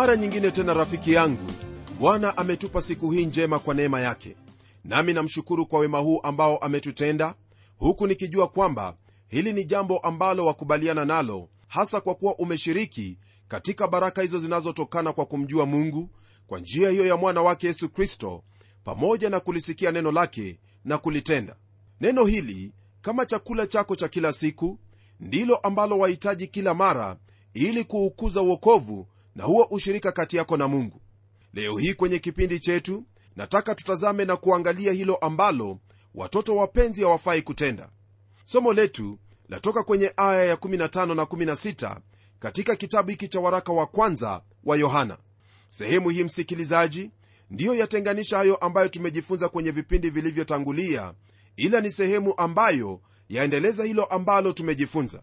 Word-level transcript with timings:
mara 0.00 0.16
nyingine 0.16 0.50
tena 0.50 0.74
rafiki 0.74 1.12
yangu 1.12 1.50
bwana 1.98 2.36
ametupa 2.36 2.80
siku 2.82 3.10
hii 3.10 3.26
njema 3.26 3.58
kwa 3.58 3.74
neema 3.74 4.00
yake. 4.00 4.36
Nami 4.84 5.12
namshukuru 5.12 5.66
kwa 5.66 5.80
wema 5.80 5.98
huu 5.98 6.20
ambao 6.22 6.58
ametutenda 6.58 7.34
huku 7.76 8.06
nikijua 8.06 8.48
kwamba 8.48 8.96
hili 9.28 9.52
ni 9.52 9.64
jambo 9.64 9.98
ambalo 9.98 10.46
wakubaliana 10.46 11.04
nalo 11.04 11.48
hasa 11.68 12.00
kwa 12.00 12.14
kuwa 12.14 12.34
umeshiriki 12.38 13.18
katika 13.48 13.88
baraka 13.88 14.22
hizo 14.22 14.38
zinazotokana 14.38 15.12
kwa 15.12 15.26
kumjua 15.26 15.66
mungu 15.66 16.10
kwa 16.46 16.60
njia 16.60 16.90
hiyo 16.90 17.06
ya 17.06 17.16
mwana 17.16 17.42
wake 17.42 17.66
yesu 17.66 17.88
kristo 17.88 18.42
pamoja 18.84 19.30
na 19.30 19.40
kulisikia 19.40 19.92
neno 19.92 20.12
lake 20.12 20.58
na 20.84 20.98
kulitenda. 20.98 21.56
Neno 22.00 22.24
hili 22.24 22.72
kama 23.02 23.26
chakula 23.26 23.66
chako 23.66 23.96
cha 23.96 24.08
kila 24.08 24.32
siku 24.32 24.78
ndilo 25.20 25.56
ambalo 25.56 25.98
wahitaji 25.98 26.46
kila 26.46 26.74
mara 26.74 27.16
ili 27.54 27.84
kuukuza 27.84 28.42
uokovu 28.42 29.06
na 29.34 29.44
huo 29.44 29.66
ushirika 29.70 30.12
kati 30.12 30.36
yako 30.36 30.56
na 30.56 30.68
mungu. 30.68 31.00
Leo 31.52 31.78
hii 31.78 31.94
kwenye 31.94 32.18
kipindi 32.18 32.60
chetu 32.60 33.04
nataka 33.36 33.74
tutazame 33.74 34.24
na 34.24 34.36
kuangalia 34.36 34.92
hilo 34.92 35.16
ambalo 35.16 35.78
watoto 36.14 36.56
wapenzi 36.56 37.02
hawafai 37.02 37.42
kutenda. 37.42 37.90
Somo 38.44 38.72
letu 38.72 39.18
latoka 39.48 39.82
kwenye 39.82 40.12
aya 40.16 40.44
ya 40.44 40.54
15 40.54 41.14
na 41.14 41.22
16 41.22 41.96
katika 42.38 42.76
kitabu 42.76 43.10
hiki 43.10 43.28
cha 43.28 43.40
waraka 43.40 43.72
wa 43.72 43.86
kwanza 43.86 44.42
wa 44.64 44.76
yohana. 44.76 45.18
Sehemu 45.70 46.08
hii 46.08 46.24
msikilizaji 46.24 47.10
ndiyo 47.50 47.74
yatenganisha 47.74 48.36
hayo 48.36 48.56
ambayo 48.56 48.88
tumejifunza 48.88 49.48
kwenye 49.48 49.70
vipindi 49.70 50.10
vilivyotangulia 50.10 51.14
ila 51.56 51.80
ni 51.80 51.90
sehemu 51.90 52.34
ambayo 52.36 53.00
yaendeleza 53.28 53.84
hilo 53.84 54.04
ambalo 54.04 54.52
tumejifunza. 54.52 55.22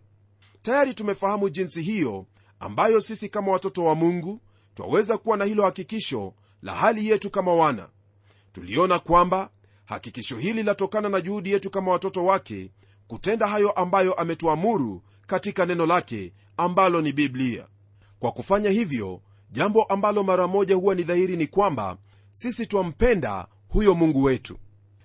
Tayari 0.62 0.94
tumefahamu 0.94 1.50
jinsi 1.50 1.82
hiyo 1.82 2.26
ambayo 2.60 3.02
sisi 3.02 3.30
kama 3.30 3.52
watoto 3.52 3.84
wa 3.84 3.96
mungu 3.96 4.42
twaweza 4.76 5.18
kuwa 5.18 5.38
na 5.38 5.46
hilo 5.46 5.64
hakikisho 5.64 6.34
la 6.62 6.76
hali 6.76 7.08
yetu 7.10 7.30
kama 7.30 7.54
wana. 7.54 7.90
Tuliona 8.52 9.00
kwamba 9.00 9.50
hakikisho 9.86 10.38
hili 10.38 10.64
latokana 10.64 11.10
na 11.10 11.22
juhudi 11.22 11.52
yetu 11.52 11.70
kama 11.70 11.92
watoto 11.92 12.26
wake 12.26 12.72
kutenda 13.08 13.48
hayo 13.48 13.72
ambayo 13.72 14.14
ametuamuru 14.14 15.02
katika 15.28 15.66
neno 15.66 15.86
lake 15.86 16.34
ambalo 16.58 17.02
ni 17.02 17.12
biblia. 17.14 17.68
Kwa 18.20 18.32
kufanya 18.32 18.70
hivyo 18.70 19.22
jambo 19.52 19.84
ambalo 19.84 20.24
mara 20.24 20.48
moja 20.48 20.76
huwa 20.76 20.96
ni 20.96 21.04
dhahiri 21.04 21.38
ni 21.38 21.48
kwamba 21.48 21.98
sisi 22.34 22.68
twampenda 22.68 23.48
huyo 23.70 23.96
mungu 23.96 24.24
wetu. 24.24 24.58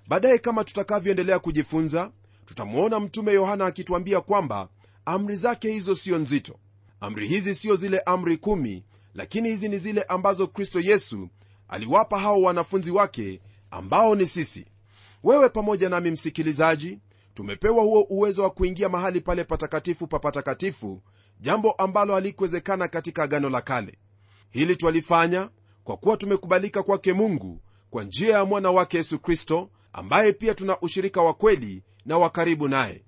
Baadaye 0.08 0.38
kama 0.38 0.64
tutakavyoendelea 0.64 1.38
kujifunza 1.38 2.10
tutamwona 2.46 3.00
mtume 3.00 3.32
yohana 3.32 3.66
akituambia 3.66 4.20
kwamba 4.20 4.68
amri 5.04 5.36
zake 5.36 5.72
hizo 5.72 5.94
siyo 5.94 6.18
nzito 6.18 6.58
amri 7.02 7.28
hizi 7.28 7.54
siyo 7.54 7.76
zile 7.76 8.00
amri 8.00 8.36
kumi 8.36 8.84
lakini 9.14 9.48
hizi 9.48 9.68
ni 9.68 9.78
zile 9.78 10.02
ambazo 10.02 10.46
kristo 10.46 10.80
yesu 10.80 11.28
aliwapa 11.68 12.18
hao 12.18 12.42
wanafunzi 12.42 12.90
wake 12.90 13.40
ambao 13.70 14.14
ni 14.14 14.26
sisi. 14.26 14.66
Wewe 15.24 15.48
pamoja 15.48 15.88
nami 15.88 16.10
msikilizaji 16.10 16.98
tumepewa 17.34 17.82
huo 17.82 18.00
uwezo 18.10 18.42
wa 18.42 18.50
kuingia 18.50 18.88
mahali 18.88 19.20
pale 19.20 19.44
patakatifu 19.44 20.06
pa 20.06 20.18
patakatifu 20.18 21.02
jambo 21.40 21.72
ambalo 21.72 22.14
halikuwezekana 22.14 22.88
katika 22.88 23.22
agano 23.22 23.50
la 23.50 23.60
kale. 23.60 23.98
Hili 24.50 24.76
twalifanya 24.76 25.48
kwa 25.84 25.96
kuwa 25.96 26.16
tumekubalika 26.16 26.82
kwake 26.82 27.12
mungu 27.12 27.60
kwa 27.90 28.04
njia 28.04 28.36
ya 28.36 28.44
mwana 28.44 28.70
wake 28.70 28.96
yesu 28.96 29.18
kristo 29.18 29.70
ambaye 29.92 30.32
pia 30.32 30.54
tuna 30.54 30.80
ushirika 30.80 31.22
wa 31.22 31.34
kweli 31.34 31.82
na 32.06 32.18
wa 32.18 32.30
karibu 32.30 32.68
naye. 32.68 33.04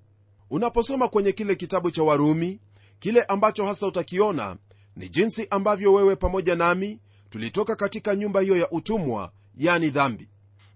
Unaposoma 0.49 1.07
kwenye 1.07 1.31
kile 1.31 1.55
kitabu 1.55 1.91
cha 1.91 2.03
warumi 2.03 2.59
kile 2.99 3.23
ambacho 3.23 3.65
hasa 3.65 3.87
utakiona 3.87 4.57
ni 4.95 5.09
jinsi 5.09 5.47
ambavyo 5.49 5.93
wewe 5.93 6.15
pamoja 6.15 6.55
nami 6.55 6.99
tulitoka 7.29 7.75
katika 7.75 8.15
nyumba 8.15 8.41
hiyo 8.41 8.57
ya 8.57 8.69
utumwa 8.71 9.31
yani 9.57 9.89
dhambi. 9.89 10.29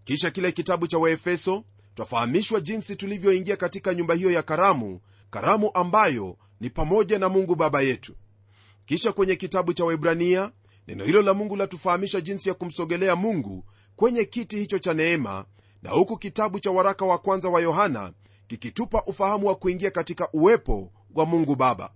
Kisha 0.04 0.32
kile 0.32 0.52
kitabu 0.52 0.88
cha 0.88 0.98
waefeso 0.98 1.64
twafahamishwa 1.96 2.62
jinsi 2.62 2.96
tulivyoingia 2.96 3.56
katika 3.58 3.94
nyumba 3.94 4.14
hiyo 4.14 4.32
ya 4.32 4.44
karamu 4.44 5.02
karamu 5.30 5.72
ambayo 5.74 6.38
ni 6.60 6.70
pamoja 6.70 7.20
na 7.20 7.30
mungu 7.30 7.56
baba 7.56 7.82
yetu. 7.82 8.16
Kisha 8.86 9.12
kwenye 9.12 9.36
kitabu 9.36 9.74
cha 9.74 9.86
waibrania 9.86 10.52
neno 10.88 11.06
hilo 11.06 11.22
la 11.22 11.34
mungu 11.34 11.56
latufahamisha 11.56 12.22
jinsi 12.22 12.50
ya 12.50 12.56
kumsogelea 12.56 13.16
mungu 13.16 13.66
kwenye 13.96 14.26
kiti 14.26 14.56
hicho 14.58 14.80
cha 14.80 14.94
neema 14.94 15.46
na 15.82 15.90
huku 15.92 16.18
kitabu 16.18 16.60
cha 16.60 16.72
waraka 16.72 17.06
wa 17.06 17.18
kwanza 17.18 17.50
wa 17.50 17.62
yohana 17.62 18.14
kikitupa 18.48 19.04
ufahamu 19.06 19.48
wa 19.48 19.56
kuingia 19.56 19.92
katika 19.92 20.32
uwepo 20.34 20.92
wa 21.16 21.26
mungu 21.26 21.56
baba 21.56 21.92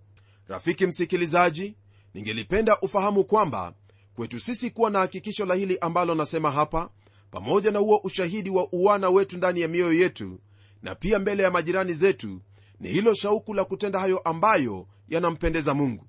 rafiki 0.54 0.86
msikilizaji 0.88 1.76
ningelipenda 2.14 2.80
ufahamu 2.82 3.24
kwamba 3.24 3.74
kwetu 4.16 4.40
sisi 4.40 4.72
kuwa 4.72 4.90
na 4.90 5.00
hakikisho 5.00 5.46
la 5.46 5.56
hili 5.56 5.78
ambalo 5.82 6.16
nasema 6.16 6.52
hapa 6.52 6.90
pamoja 7.32 7.72
na 7.72 7.80
huo 7.80 8.02
ushahidi 8.04 8.50
wa 8.50 8.68
uwana 8.72 9.10
wetu 9.10 9.38
ndani 9.38 9.62
ya 9.62 9.68
mioyo 9.68 9.94
yetu 9.94 10.40
na 10.82 10.96
pia 10.96 11.20
mbele 11.20 11.44
ya 11.44 11.52
majirani 11.52 11.94
zetu 11.94 12.42
ni 12.80 12.90
hilo 12.90 13.14
shauku 13.14 13.54
la 13.54 13.64
kutenda 13.66 14.00
hayo 14.00 14.18
ambayo 14.18 14.88
yanampendeza 15.10 15.74
mungu. 15.74 16.06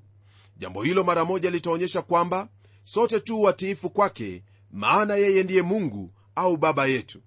Jambo 0.56 0.82
hilo 0.82 1.04
mara 1.04 1.24
moja 1.24 1.50
litaonyesha 1.50 2.02
kwamba 2.02 2.48
sote 2.84 3.20
tu 3.20 3.42
watiifu 3.42 3.90
kwake 3.90 4.42
maana 4.70 5.16
yeye 5.16 5.42
ndiye 5.42 5.62
mungu 5.62 6.10
au 6.34 6.56
baba 6.56 6.86
yetu. 6.86 7.20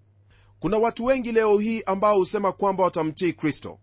Kuna 0.59 0.77
watu 0.77 1.05
wengi 1.05 1.31
leo 1.31 1.57
hii 1.59 1.81
ambao 1.85 2.17
husema 2.17 2.51
kwamba 2.51 2.83
watamtii 2.83 3.33
kristo. 3.33 3.79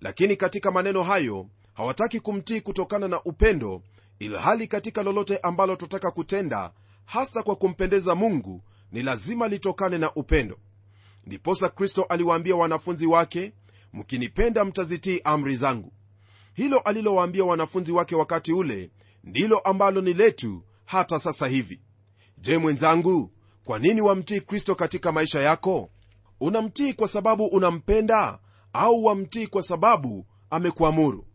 Lakini 0.00 0.36
katika 0.36 0.70
maneno 0.70 1.02
hayo 1.02 1.46
hawataki 1.76 2.20
kumtii 2.20 2.60
kutokana 2.60 3.08
na 3.08 3.22
upendo 3.22 3.82
ilhali 4.18 4.66
katika 4.66 5.02
lolote 5.02 5.38
ambalo 5.38 5.76
twataka 5.76 6.10
kutenda 6.10 6.72
hasa 7.04 7.42
kwa 7.42 7.56
kumpendeza 7.56 8.14
mungu 8.14 8.62
ni 8.92 9.02
lazima 9.02 9.48
litokane 9.48 9.98
na 9.98 10.14
upendo. 10.14 10.58
Ndiposa 11.26 11.68
kristo 11.68 12.02
aliwaambia 12.02 12.56
wanafunzi 12.56 13.06
wake 13.06 13.52
mkinipenda 13.92 14.64
mtazitii 14.64 15.20
amri 15.24 15.56
zangu. 15.56 15.92
Hilo 16.54 16.78
alilowaambia 16.78 17.44
wanafunzi 17.44 17.92
wake 17.92 18.14
wakati 18.16 18.52
ule 18.52 18.90
ndilo 19.24 19.58
ambalo 19.58 20.00
ni 20.00 20.12
letu 20.14 20.62
hata 20.84 21.18
sasa 21.18 21.46
hivi. 21.46 21.80
Je 22.38 22.58
mwenzangu 22.58 23.30
kwa 23.64 23.78
nini 23.78 24.00
wamtii 24.00 24.40
kristo 24.40 24.74
katika 24.74 25.12
maisha 25.12 25.40
yako? 25.42 25.90
Unamtii 26.40 26.92
kwa 26.92 27.08
sababu 27.08 27.46
unampenda 27.46 28.38
au 28.72 29.04
wamtii 29.04 29.46
kwa 29.46 29.62
sababu 29.62 30.26
amekuamuru 30.50 31.26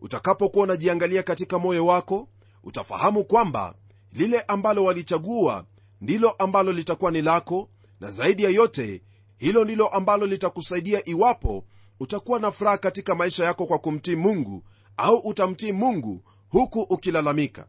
utakapokuwa 0.00 0.64
unajiangalia 0.64 1.22
katika 1.22 1.58
moyo 1.58 1.86
wako 1.86 2.28
utafahamu 2.64 3.24
kwamba 3.24 3.74
lile 4.12 4.40
ambalo 4.40 4.84
walichagua 4.84 5.64
ndilo 6.00 6.30
ambalo 6.30 6.72
litakuwa 6.72 7.10
ni 7.10 7.22
lako 7.22 7.68
na 8.00 8.10
zaidi 8.10 8.44
ya 8.44 8.50
yote 8.50 9.02
hilo 9.38 9.64
ndilo 9.64 9.88
ambalo 9.88 10.26
litakusaidia 10.26 11.08
iwapo 11.08 11.64
utakuwa 12.00 12.40
na 12.40 12.50
furaha 12.50 12.78
katika 12.78 13.14
maisha 13.14 13.44
yako 13.44 13.66
kwa 13.66 13.78
kumtii 13.78 14.16
mungu 14.16 14.62
au 14.96 15.16
utamtii 15.18 15.72
mungu 15.72 16.22
huku 16.48 16.80
ukilalamika. 16.80 17.66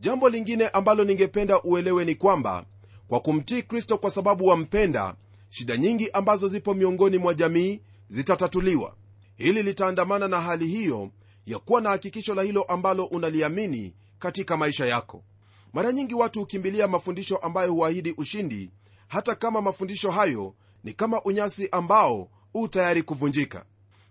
Jambo 0.00 0.28
lingine 0.28 0.68
ambalo 0.68 1.04
ningependa 1.04 1.62
uelewe 1.62 2.04
ni 2.04 2.14
kwamba 2.14 2.64
kwa 3.08 3.20
kumtii 3.20 3.62
kristo 3.62 3.98
kwa 3.98 4.10
sababu 4.10 4.46
wampenda 4.46 5.14
shida 5.48 5.76
nyingi 5.76 6.10
ambazo 6.10 6.48
zipo 6.48 6.74
miongoni 6.74 7.18
mwa 7.18 7.34
jamii 7.34 7.80
zitatatuliwa. 8.08 8.94
Hili 9.36 9.62
litaandamana 9.62 10.28
na 10.28 10.40
hali 10.40 10.66
hiyo 10.66 11.10
ya 11.46 11.58
kuwa 11.58 11.80
na 11.80 11.90
hakikisho 11.90 12.34
la 12.34 12.42
hilo 12.42 12.62
ambalo 12.62 13.04
unaliamini 13.04 13.94
katika 14.18 14.56
maisha 14.56 14.86
yako. 14.86 15.24
Mara 15.72 15.92
nyingi 15.92 16.14
watu 16.14 16.40
hukimbilia 16.40 16.88
mafundisho 16.88 17.36
ambayo 17.36 17.72
huahidi 17.72 18.14
ushindi 18.16 18.70
hata 19.08 19.34
kama 19.34 19.60
mafundisho 19.62 20.10
hayo 20.10 20.54
ni 20.84 20.92
kama 20.92 21.22
unyasi 21.22 21.68
ambao 21.72 22.28
u 22.54 22.68
tayari 22.68 23.02
kuvunjika. 23.02 23.64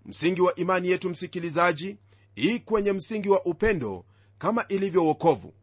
Msingi 0.05 0.41
wa 0.41 0.55
imani 0.55 0.89
yetu 0.89 1.09
msikilizaji 1.09 1.97
ii 2.37 2.59
kwenye 2.59 2.93
msingi 2.93 3.29
wa 3.29 3.45
upendo 3.45 4.05
kama 4.37 4.67
ilivyo 4.67 5.05
wokovu. 5.05 5.53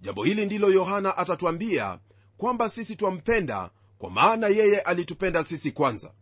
Jambo 0.00 0.24
hili 0.24 0.46
ndilo 0.46 0.70
yohana 0.70 1.16
atatwambia 1.16 1.98
kwamba 2.36 2.68
sisi 2.68 2.96
twampenda 2.96 3.70
kwa 3.98 4.10
maana 4.10 4.48
yeye 4.48 4.80
alitupenda 4.80 5.44
sisi 5.44 5.70
kwanza. 5.72 6.12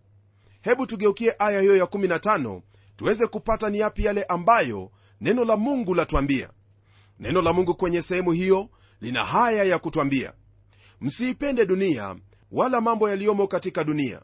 Hebu 0.61 0.87
tugeukie 0.87 1.35
aya 1.39 1.61
hiyo 1.61 1.77
ya 1.77 1.85
15 1.85 2.61
tuweze 2.99 3.27
kupata 3.27 3.71
ni 3.71 3.79
yapi 3.79 4.05
yale 4.05 4.25
ambayo 4.25 4.91
neno 5.21 5.45
la 5.45 5.57
mungu 5.57 5.95
latwambia 5.95 6.51
neno 7.21 7.43
la 7.43 7.53
mungu 7.53 7.75
kwenye 7.75 8.03
sehemu 8.03 8.33
hiyo 8.33 8.69
lina 9.01 9.25
haya 9.25 9.65
ya 9.65 9.79
kutwambia. 9.79 10.33
Msiipende 11.01 11.67
dunia 11.67 12.17
wala 12.53 12.81
mambo 12.81 13.09
yaliyomo 13.11 13.47
katika 13.47 13.85
dunia. 13.85 14.23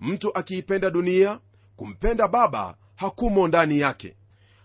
Mtu 0.00 0.38
akiipenda 0.38 0.90
dunia 0.90 1.40
kumpenda 1.76 2.28
baba 2.28 2.76
hakumo 2.96 3.48
ndani 3.48 3.78
yake. 3.80 4.16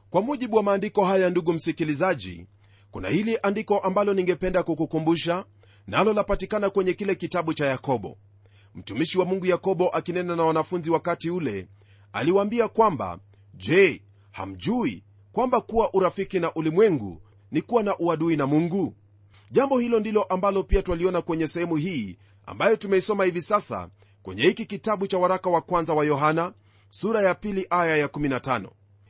Kwa 0.09 0.21
mujibu 0.21 0.57
wa 0.57 0.63
maandiko 0.63 1.05
haya 1.05 1.29
ndugu 1.29 1.53
msikilizaji 1.53 2.45
kuna 2.91 3.09
hili 3.09 3.38
andiko 3.44 3.79
ambalo 3.79 4.13
ningependa 4.13 4.63
kukukumbusha 4.63 5.45
nalo 5.88 6.13
lapatikana 6.13 6.69
kwenye 6.69 6.94
kile 6.94 7.15
kitabu 7.15 7.53
cha 7.53 7.65
yakobo. 7.65 8.17
Mtumishi 8.75 9.19
wa 9.19 9.25
mungu 9.25 9.45
yakobo 9.45 9.89
akinena 9.89 10.35
na 10.35 10.44
wanafunzi 10.44 10.89
wakati 10.91 11.29
ule 11.29 11.67
aliwaambia 12.13 12.67
kwamba 12.67 13.19
je 13.68 14.01
hamjui 14.31 15.04
kwamba 15.31 15.62
kuwa 15.62 15.94
urafiki 15.94 16.39
na 16.39 16.54
ulimwengu 16.54 17.21
ni 17.51 17.62
kuwa 17.62 17.83
na 17.83 17.98
uadui 17.98 18.36
na 18.38 18.48
mungu? 18.48 18.95
Jambo 19.51 19.80
hilo 19.80 20.00
ndilo 20.00 20.24
ambalo 20.24 20.63
pia 20.63 20.81
twaliona 20.81 21.21
kwenye 21.21 21.48
sehemu 21.48 21.75
hii 21.75 22.18
ambayo 22.45 22.75
tumeisoma 22.75 23.24
hivi 23.25 23.42
sasa 23.42 23.89
kwenye 24.24 24.44
hiki 24.44 24.65
kitabu 24.65 25.07
cha 25.07 25.18
waraka 25.18 25.50
wa 25.50 25.62
kwanza 25.62 25.94
wa 25.94 26.06
yohana 26.06 26.54
sura 26.89 27.21
ya 27.21 27.36
pili 27.36 27.68
aya 27.69 27.98
ya 27.98 28.07
15 28.07 28.68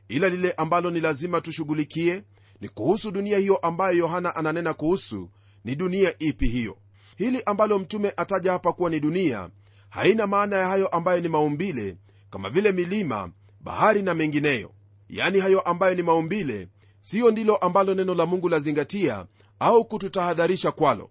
ila 0.07 0.29
lile 0.29 0.51
ambalo 0.51 0.91
ni 0.91 0.99
lazima 0.99 1.41
tushughulikie 1.41 2.23
ni 2.61 2.69
kuhusu 2.69 3.11
dunia 3.11 3.37
hiyo 3.37 3.57
ambayo 3.57 3.97
yohana 3.97 4.35
ananena 4.35 4.73
kuhusu 4.73 5.29
ni 5.65 5.75
dunia 5.75 6.13
ipi 6.19 6.47
hiyo. 6.47 6.77
Hili 7.17 7.43
ambalo 7.45 7.79
mtume 7.79 8.13
ataja 8.17 8.51
hapa 8.51 8.73
kuwa 8.73 8.89
ni 8.89 8.99
dunia 8.99 9.49
haina 9.89 10.27
maana 10.27 10.55
ya 10.55 10.67
hayo 10.67 10.87
ambayo 10.87 11.21
ni 11.21 11.29
maumbile 11.29 11.97
kama 12.29 12.49
vile 12.49 12.71
milima 12.71 13.31
bahari 13.63 14.01
na 14.01 14.13
mengineyo. 14.13 14.71
Yaani 15.09 15.39
hayo 15.39 15.59
ambayo 15.61 15.95
ni 15.95 16.03
maumbile 16.03 16.67
siyo 17.01 17.31
ndilo 17.31 17.55
ambalo 17.55 17.93
neno 17.93 18.15
la 18.15 18.25
mungu 18.25 18.49
lazingatia 18.49 19.25
au 19.59 19.85
kututahadharisha 19.85 20.71
kwalo. 20.71 21.09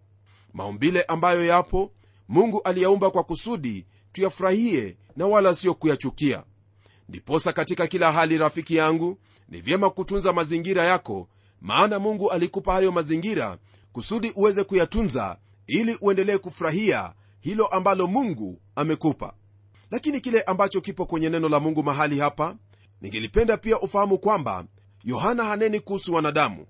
Maumbile 0.52 1.02
ambayo 1.02 1.44
yapo 1.44 1.92
mungu 2.28 2.62
aliyaumba 2.62 3.10
kwa 3.10 3.24
kusudi 3.24 3.86
tuyafurahie 4.12 4.96
na 5.16 5.26
wala 5.26 5.54
sio 5.54 5.74
kuyachukia. 5.74 6.44
Ndiposa 7.08 7.52
katika 7.52 7.86
kila 7.86 8.12
hali 8.12 8.38
rafiki 8.38 8.76
yangu 8.76 9.18
ni 9.48 9.60
vyema 9.60 9.90
kutunza 9.90 10.32
mazingira 10.32 10.84
yako 10.84 11.28
maana 11.60 11.98
mungu 11.98 12.30
alikupa 12.30 12.72
hayo 12.72 12.92
mazingira 12.92 13.58
kusudi 13.92 14.32
uweze 14.36 14.64
kuyatunza 14.64 15.38
ili 15.66 15.98
uendelee 16.00 16.38
kufurahia 16.38 17.12
hilo 17.40 17.66
ambalo 17.66 18.06
mungu 18.06 18.60
amekupa 18.76 19.34
lakini 19.92 20.20
kile 20.20 20.42
ambacho 20.42 20.80
kipo 20.80 21.06
kwenye 21.06 21.28
neno 21.30 21.48
la 21.48 21.60
mungu 21.60 21.82
mahali 21.82 22.18
hapa 22.18 22.56
ningelipenda 23.00 23.56
pia 23.56 23.80
ufahamu 23.80 24.18
kwamba 24.18 24.64
yohana 25.04 25.44
haneni 25.44 25.80
kuhusu 25.80 26.14
wanadamu. 26.14 26.66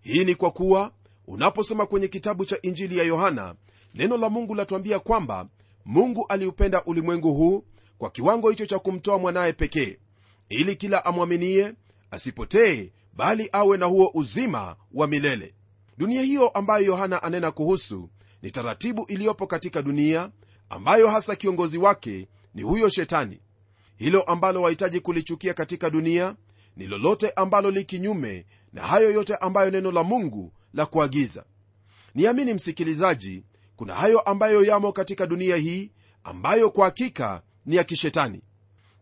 Hii 0.00 0.24
ni 0.24 0.34
kwa 0.34 0.50
kuwa 0.50 0.92
unaposoma 1.26 1.86
kwenye 1.86 2.08
kitabu 2.08 2.44
cha 2.44 2.58
injili 2.62 2.98
ya 2.98 3.04
yohana 3.04 3.54
neno 3.94 4.16
la 4.16 4.28
mungu 4.30 4.54
latuambia 4.54 4.98
kwamba 4.98 5.48
mungu 5.84 6.26
aliupenda 6.28 6.84
ulimwengu 6.84 7.34
huu 7.34 7.64
kwa 7.98 8.10
kiwango 8.10 8.50
hicho 8.50 8.66
cha 8.66 8.78
kumtoa 8.78 9.18
mwanaye 9.18 9.52
pekee 9.52 9.98
ili 10.48 10.76
kila 10.76 11.04
amwaminie 11.04 11.72
asipotee 12.10 12.92
bali 13.12 13.48
awe 13.52 13.76
na 13.76 13.86
huo 13.86 14.10
uzima 14.14 14.76
wa 14.94 15.06
milele. 15.06 15.54
Dunia 15.98 16.22
hiyo 16.22 16.48
ambayo 16.48 16.84
yohana 16.86 17.22
anena 17.22 17.50
kuhusu 17.50 18.10
ni 18.42 18.50
taratibu 18.50 19.04
iliyopo 19.08 19.46
katika 19.46 19.82
dunia 19.82 20.30
ambayo 20.70 21.08
hasa 21.08 21.36
kiongozi 21.36 21.78
wake 21.78 22.28
ni 22.56 22.62
huyo 22.62 22.88
shetani. 22.88 23.40
Hilo 23.96 24.22
ambalo 24.22 24.62
wahitaji 24.62 25.00
kulichukia 25.00 25.54
katika 25.54 25.90
dunia 25.90 26.36
ni 26.76 26.86
lolote 26.86 27.30
ambalo 27.30 27.70
li 27.70 27.84
kinyume 27.84 28.46
na 28.72 28.82
hayo 28.82 29.10
yote 29.10 29.36
ambayo 29.36 29.70
neno 29.70 29.92
la 29.92 30.02
mungu 30.02 30.52
la 30.74 30.86
kuagiza. 30.86 31.44
Niamini 32.14 32.54
msikilizaji 32.54 33.44
kuna 33.76 33.94
hayo 33.94 34.20
ambayo 34.20 34.64
yamo 34.64 34.92
katika 34.92 35.26
dunia 35.26 35.56
hii 35.56 35.90
ambayo 36.24 36.70
kwa 36.70 36.84
hakika 36.84 37.42
ni 37.66 37.76
ya 37.76 37.84
kishetani. 37.84 38.40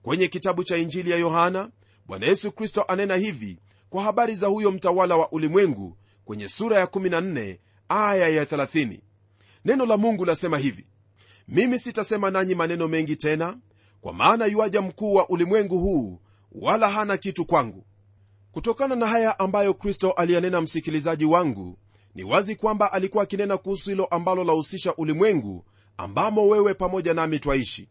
Kwenye 0.02 0.28
kitabu 0.28 0.64
cha 0.64 0.76
injili 0.76 1.10
ya 1.10 1.16
yohana 1.16 1.70
bwana 2.06 2.26
yesu 2.26 2.52
kristo 2.52 2.82
anena 2.88 3.16
hivi 3.16 3.58
kwa 3.90 4.02
habari 4.02 4.34
za 4.34 4.46
huyo 4.46 4.70
mtawala 4.70 5.16
wa 5.16 5.32
ulimwengu 5.32 5.96
kwenye 6.24 6.48
sura 6.48 6.78
ya 6.78 6.84
14 6.86 7.58
aya 7.88 8.28
ya 8.28 8.44
30 8.44 8.98
neno 9.64 9.86
la 9.86 9.96
mungu 9.96 10.24
lasema 10.24 10.58
hivi 10.58 10.86
mimi 11.49 11.79
sitasema 11.79 12.31
nanyi 12.31 12.55
maneno 12.55 12.88
mengi 12.88 13.17
tena 13.17 13.56
kwa 14.00 14.12
maana 14.12 14.46
yuaja 14.46 14.82
mkuu 14.82 15.14
wa 15.14 15.29
ulimwengu 15.29 15.79
huu 15.79 16.20
wala 16.52 16.88
hana 16.91 17.17
kitu 17.17 17.44
kwangu. 17.44 17.85
Kutokana 18.52 18.96
na 18.96 19.06
haya 19.06 19.38
ambayo 19.38 19.75
kristo 19.75 20.11
aliyanena 20.11 20.61
msikilizaji 20.61 21.25
wangu 21.25 21.79
ni 22.14 22.25
wazi 22.25 22.56
kwamba 22.56 22.93
alikuwa 22.93 23.23
akinena 23.23 23.56
kuhusu 23.56 23.91
hilo 23.91 24.05
ambalo 24.05 24.44
lahusisha 24.44 24.94
ulimwengu 24.96 25.64
ambamo 25.96 26.49
wewe 26.49 26.75
pamoja 26.75 27.14
nami 27.14 27.38
twaishi. 27.38 27.88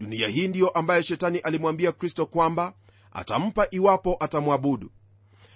Dunia 0.00 0.28
hii 0.28 0.48
ndiyo 0.48 0.68
ambayo 0.68 1.02
shetani 1.02 1.38
alimwambia 1.38 1.92
kristo 1.92 2.26
kwamba 2.26 2.72
atampa 3.12 3.66
iwapo 3.70 4.16
atamwabudu. 4.20 4.90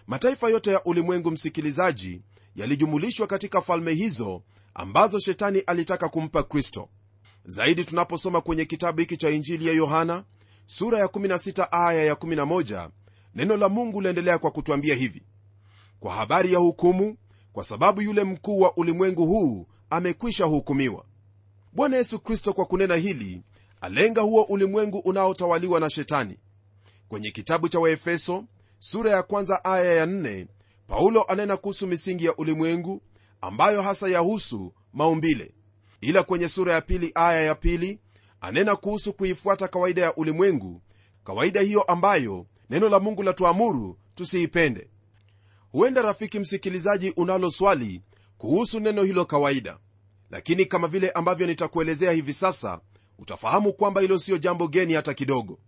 Mataifa 0.06 0.48
yote 0.48 0.70
ya 0.72 0.84
ulimwengu 0.84 1.30
msikilizaji 1.30 2.22
yalijumulishwa 2.56 3.26
katika 3.26 3.60
falme 3.60 3.92
hizo 3.94 4.42
ambazo 4.74 5.18
shetani 5.18 5.58
alitaka 5.60 6.08
kumpa 6.08 6.42
kristo 6.42 6.88
zaidi 7.44 7.84
tunaposoma 7.84 8.40
kwenye 8.40 8.64
kitabu 8.64 9.00
hiki 9.00 9.16
cha 9.16 9.30
injili 9.30 9.66
ya 9.66 9.72
yohana 9.72 10.24
sura 10.66 10.98
ya 10.98 11.06
16 11.06 11.68
aya 11.70 12.04
ya 12.04 12.14
11 12.14 12.88
neno 13.34 13.56
la 13.56 13.68
mungu 13.68 14.00
laendelea 14.00 14.38
kwa 14.38 14.50
kutwambia 14.50 14.94
hivi. 14.94 15.22
Kwa 16.00 16.14
habari 16.14 16.52
ya 16.52 16.58
hukumu 16.58 17.16
kwa 17.52 17.64
sababu 17.64 18.02
yule 18.02 18.24
mkuu 18.24 18.60
wa 18.60 18.76
ulimwengu 18.76 19.26
huu 19.26 19.66
amekwisha 19.90 20.44
hukumiwa. 20.44 21.04
Bwana 21.72 21.96
yesu 21.96 22.18
kristo 22.18 22.52
kwa 22.52 22.64
kunena 22.66 22.94
hili 22.96 23.42
alenga 23.80 24.22
huo 24.22 24.42
ulimwengu 24.42 24.98
unaotawaliwa 24.98 25.80
na 25.80 25.90
shetani. 25.90 26.36
Kwenye 27.08 27.30
kitabu 27.30 27.68
cha 27.68 27.80
waefeso 27.80 28.44
sura 28.78 29.10
ya 29.10 29.22
kwanza 29.22 29.64
aya 29.64 29.92
ya 29.94 30.06
4 30.06 30.46
paulo 30.86 31.22
anena 31.22 31.56
kuhusu 31.56 31.86
misingi 31.86 32.24
ya 32.24 32.36
ulimwengu 32.36 33.02
ambayo 33.40 33.82
hasa 33.82 34.08
yahusu 34.08 34.72
maumbile 34.92 35.54
ila 36.00 36.22
kwenye 36.22 36.48
sura 36.48 36.72
ya 36.72 36.80
pili 36.80 37.12
aya 37.14 37.40
ya 37.42 37.54
pili 37.54 37.98
anena 38.40 38.76
kuhusu 38.76 39.12
kuifuata 39.12 39.68
kawaida 39.68 40.02
ya 40.02 40.14
ulimwengu 40.16 40.82
kawaida 41.24 41.60
hiyo 41.60 41.82
ambayo 41.82 42.46
neno 42.70 42.88
la 42.88 43.00
mungu 43.00 43.22
latuamuru 43.22 43.98
tusiipende. 44.14 44.88
Huenda 45.72 46.02
rafiki 46.02 46.38
msikilizaji 46.38 47.10
unalo 47.16 47.50
swali 47.50 48.02
kuhusu 48.38 48.80
neno 48.80 49.02
hilo 49.02 49.24
kawaida. 49.24 49.78
Lakini 50.30 50.66
kama 50.66 50.88
vile 50.88 51.10
ambavyo 51.10 51.46
nitakuelezea 51.46 52.12
hivi 52.12 52.32
sasa 52.32 52.80
utafahamu 53.18 53.72
kwamba 53.72 54.00
hilo 54.00 54.18
siyo 54.18 54.38
jambo 54.38 54.68
geni 54.68 54.94
hata 54.94 55.14
kidogo. 55.14 55.58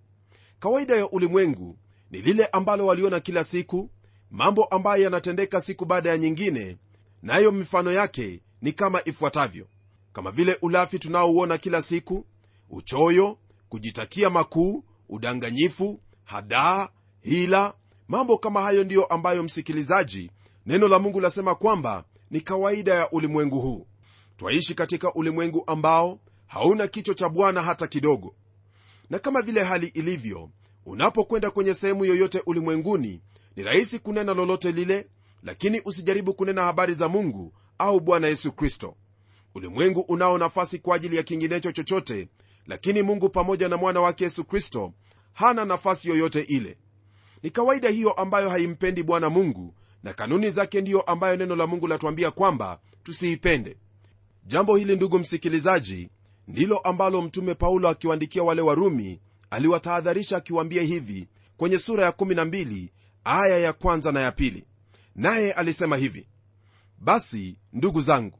Kawaida 0.58 0.96
ya 0.96 1.10
ulimwengu 1.10 1.78
ni 2.10 2.18
lile 2.22 2.46
ambalo 2.46 2.86
waliona 2.86 3.20
kila 3.20 3.44
siku 3.44 3.90
mambo 4.30 4.64
ambayo 4.64 5.02
yanatendeka 5.04 5.60
siku 5.60 5.84
baada 5.84 6.10
ya 6.10 6.18
nyingine 6.18 6.76
nayo 7.22 7.52
mifano 7.52 7.92
yake 7.92 8.40
ni 8.62 8.72
kama 8.72 9.04
ifuatavyo 9.04 9.66
kama 10.12 10.30
vile 10.30 10.58
ulafi 10.62 10.98
tunaouona 10.98 11.58
kila 11.58 11.82
siku 11.82 12.26
uchoyo 12.70 13.38
kujitakia 13.68 14.30
makuu 14.30 14.84
udanganyifu 15.08 16.00
hadaa 16.24 16.88
hila 17.20 17.74
mambo 18.08 18.38
kama 18.38 18.62
hayo 18.62 18.84
ndiyo 18.84 19.04
ambayo 19.04 19.42
msikilizaji 19.42 20.30
neno 20.66 20.88
la 20.88 20.98
mungu 20.98 21.20
lasema 21.20 21.54
kwamba 21.54 22.04
ni 22.30 22.40
kawaida 22.40 22.94
ya 22.94 23.10
ulimwengu 23.10 23.60
huu. 23.60 23.86
Twaishi 24.36 24.74
katika 24.74 25.14
ulimwengu 25.14 25.64
ambao 25.66 26.18
hauna 26.46 26.88
kichwa 26.88 27.14
cha 27.14 27.28
bwana 27.28 27.62
hata 27.62 27.86
kidogo. 27.86 28.34
Na 29.10 29.18
kama 29.18 29.42
vile 29.42 29.62
hali 29.64 29.86
ilivyo 29.86 30.50
unapokwenda 30.86 31.50
kwenye 31.50 31.74
sehemu 31.74 32.04
yoyote 32.04 32.42
ulimwenguni 32.46 33.20
ni 33.56 33.62
rahisi 33.62 33.98
kunena 33.98 34.34
lolote 34.34 34.72
lile 34.72 35.08
lakini 35.42 35.80
usijaribu 35.84 36.34
kunena 36.34 36.62
habari 36.62 36.94
za 36.94 37.08
mungu 37.08 37.52
au 37.78 38.00
bwana 38.00 38.26
yesu 38.26 38.52
kristo 38.52 38.96
ulimwengu 39.54 40.00
unao 40.00 40.38
nafasi 40.38 40.78
kwa 40.78 40.96
ajili 40.96 41.16
ya 41.16 41.22
kinginecho 41.22 41.72
chochote 41.72 42.28
lakini 42.66 43.02
mungu 43.02 43.28
pamoja 43.28 43.68
na 43.68 43.76
mwana 43.76 44.00
wake 44.00 44.24
yesu 44.24 44.44
kristo 44.44 44.92
hana 45.32 45.64
nafasi 45.64 46.08
yoyote 46.08 46.40
ile. 46.40 46.78
Ni 47.42 47.50
kawaida 47.50 47.88
hiyo 47.88 48.12
ambayo 48.12 48.50
haimpendi 48.50 49.02
bwana 49.02 49.30
mungu 49.30 49.74
na 50.02 50.14
kanuni 50.14 50.50
zake 50.50 50.80
ndiyo 50.80 51.00
ambayo 51.00 51.36
neno 51.36 51.56
la 51.56 51.66
mungu 51.66 51.86
latuambia 51.86 52.30
kwamba 52.30 52.80
tusiipende. 53.02 53.76
Jambo 54.46 54.76
hili 54.76 54.96
ndugu 54.96 55.18
msikilizaji 55.18 56.08
ndilo 56.48 56.78
ambalo 56.78 57.22
mtume 57.22 57.54
paulo 57.54 57.88
akiwaandikia 57.88 58.42
wale 58.42 58.62
warumi 58.62 59.20
aliwatahadharisha 59.50 60.36
akiwaambia 60.36 60.82
hivi 60.82 61.28
kwenye 61.56 61.78
sura 61.78 62.04
ya 62.04 62.10
12 62.10 62.88
aya 63.24 63.58
ya 63.58 63.72
kwanza 63.72 64.12
na 64.12 64.20
ya 64.20 64.32
pili. 64.32 64.64
Naye 65.14 65.52
alisema 65.52 65.96
hivi 65.96 66.26
basi 66.98 67.56
ndugu 67.72 68.00
zangu 68.00 68.39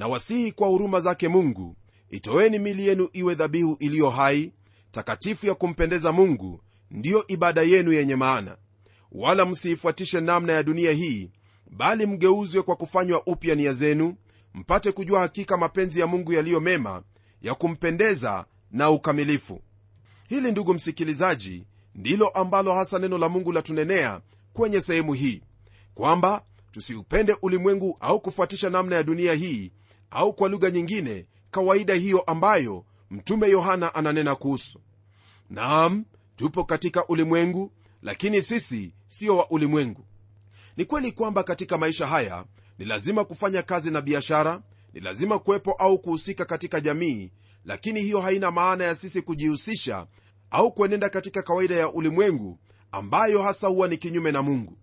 na 0.00 0.06
wasihi 0.08 0.52
kwa 0.52 0.68
huruma 0.68 1.00
zake 1.00 1.28
mungu 1.28 1.76
itoeni 2.10 2.58
mili 2.58 2.88
yenu 2.88 3.08
iwe 3.12 3.34
dhabihu 3.34 3.76
iliyo 3.80 4.10
hai 4.10 4.52
takatifu 4.90 5.46
ya 5.46 5.54
kumpendeza 5.54 6.12
mungu 6.12 6.60
ndiyo 6.90 7.24
ibada 7.28 7.62
yenu 7.62 7.92
yenye 7.92 8.16
maana. 8.16 8.56
Wala 9.12 9.46
msiifuatishe 9.46 10.20
namna 10.20 10.52
ya 10.52 10.62
dunia 10.62 10.92
hii 10.92 11.30
bali 11.70 12.06
mgeuzwe 12.06 12.62
kwa 12.62 12.76
kufanywa 12.76 13.22
upya 13.26 13.54
nia 13.54 13.72
zenu 13.72 14.14
mpate 14.54 14.92
kujua 14.92 15.20
hakika 15.20 15.56
mapenzi 15.56 16.00
ya 16.00 16.06
mungu 16.06 16.32
yaliyo 16.32 16.60
mema 16.60 17.02
ya 17.42 17.54
kumpendeza 17.54 18.44
na 18.70 18.90
ukamilifu. 18.90 19.60
Hili 20.28 20.50
ndugu 20.52 20.74
msikilizaji 20.74 21.64
ndilo 21.94 22.28
ambalo 22.28 22.74
hasa 22.74 22.98
neno 22.98 23.18
la 23.18 23.28
mungu 23.28 23.52
latunenea 23.52 24.20
kwenye 24.52 24.80
sehemu 24.80 25.12
hii 25.12 25.42
kwamba 25.94 26.42
tusiupende 26.70 27.36
ulimwengu 27.42 27.96
au 28.00 28.20
kufuatisha 28.20 28.70
namna 28.70 28.96
ya 28.96 29.02
dunia 29.02 29.34
hii 29.34 29.72
au 30.10 30.32
kwa 30.32 30.48
lugha 30.48 30.70
nyingine 30.70 31.26
kawaida 31.50 31.94
hiyo 31.94 32.20
ambayo 32.20 32.84
mtume 33.10 33.48
yohana 33.50 33.94
ananena 33.94 34.34
kuhusu. 34.34 34.80
Naam 35.50 36.04
tupo 36.36 36.64
katika 36.64 37.06
ulimwengu 37.06 37.72
lakini 38.02 38.42
sisi 38.42 38.92
sio 39.08 39.36
wa 39.36 39.50
ulimwengu. 39.50 40.04
Ni 40.76 40.84
kweli 40.84 41.12
kwamba 41.12 41.42
katika 41.42 41.78
maisha 41.78 42.06
haya 42.06 42.44
ni 42.78 42.84
lazima 42.84 43.24
kufanya 43.24 43.62
kazi 43.62 43.90
na 43.90 44.00
biashara 44.00 44.62
ni 44.94 45.00
lazima 45.00 45.38
kuwepo 45.38 45.72
au 45.72 45.98
kuhusika 45.98 46.44
katika 46.44 46.80
jamii 46.80 47.30
lakini 47.64 48.00
hiyo 48.02 48.20
haina 48.20 48.50
maana 48.50 48.84
ya 48.84 48.94
sisi 48.94 49.22
kujihusisha 49.22 50.06
au 50.50 50.72
kuenenda 50.72 51.08
katika 51.08 51.42
kawaida 51.42 51.74
ya 51.74 51.92
ulimwengu 51.92 52.58
ambayo 52.92 53.42
hasa 53.42 53.68
huwa 53.68 53.88
ni 53.88 53.96
kinyume 53.96 54.32
na 54.32 54.42
mungu. 54.42 54.76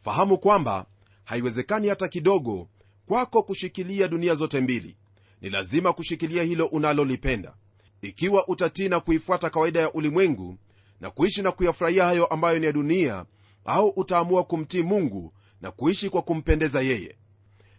Fahamu 0.00 0.38
kwamba 0.38 0.86
haiwezekani 1.24 1.88
hata 1.88 2.08
kidogo 2.08 2.68
kwako 3.10 3.42
kushikilia 3.42 4.08
dunia 4.08 4.34
zote 4.34 4.60
mbili. 4.60 4.96
Ni 5.40 5.50
lazima 5.50 5.92
kushikilia 5.92 6.42
hilo 6.42 6.66
unalolipenda. 6.66 7.54
Ikiwa 8.02 8.48
utatii 8.48 8.88
na 8.88 9.00
kuifuata 9.00 9.50
kawaida 9.50 9.80
ya 9.80 9.92
ulimwengu 9.92 10.56
na 11.00 11.10
kuishi 11.10 11.42
na 11.42 11.52
kuyafurahia 11.52 12.04
hayo 12.04 12.26
ambayo 12.26 12.58
ni 12.58 12.66
ya 12.66 12.72
dunia 12.72 13.24
au 13.64 13.88
utaamua 13.88 14.44
kumtii 14.44 14.82
mungu 14.82 15.32
na 15.60 15.70
kuishi 15.70 16.10
kwa 16.10 16.22
kumpendeza 16.22 16.80
yeye. 16.80 17.16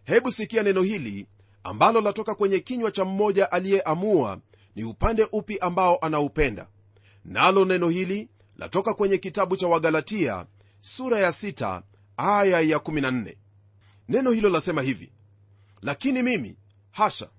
Hebu 0.04 0.32
sikia 0.32 0.64
neno 0.64 0.82
hili 0.82 1.28
ambalo 1.64 2.02
latoka 2.02 2.36
kwenye 2.36 2.60
kinywa 2.60 2.92
cha 2.92 3.06
mmoja 3.06 3.52
aliyeamua 3.52 4.40
ni 4.76 4.84
upande 4.84 5.28
upi 5.32 5.58
ambao 5.60 5.98
anaupenda. 5.98 6.68
Nalo 7.26 7.66
neno 7.66 7.90
hili 7.90 8.30
latoka 8.58 8.94
kwenye 8.94 9.18
kitabu 9.18 9.58
cha 9.58 9.68
wagalatia 9.68 10.46
sura 10.82 11.20
ya 11.20 11.30
6 11.30 11.82
aya 12.18 12.62
ya 12.62 12.78
14 12.78 13.36
neno 14.10 14.32
hilo 14.32 14.50
lasema 14.50 14.82
hivi 14.82 15.12
lakini 15.82 16.24
mimi 16.24 16.58
hasha 16.92 17.30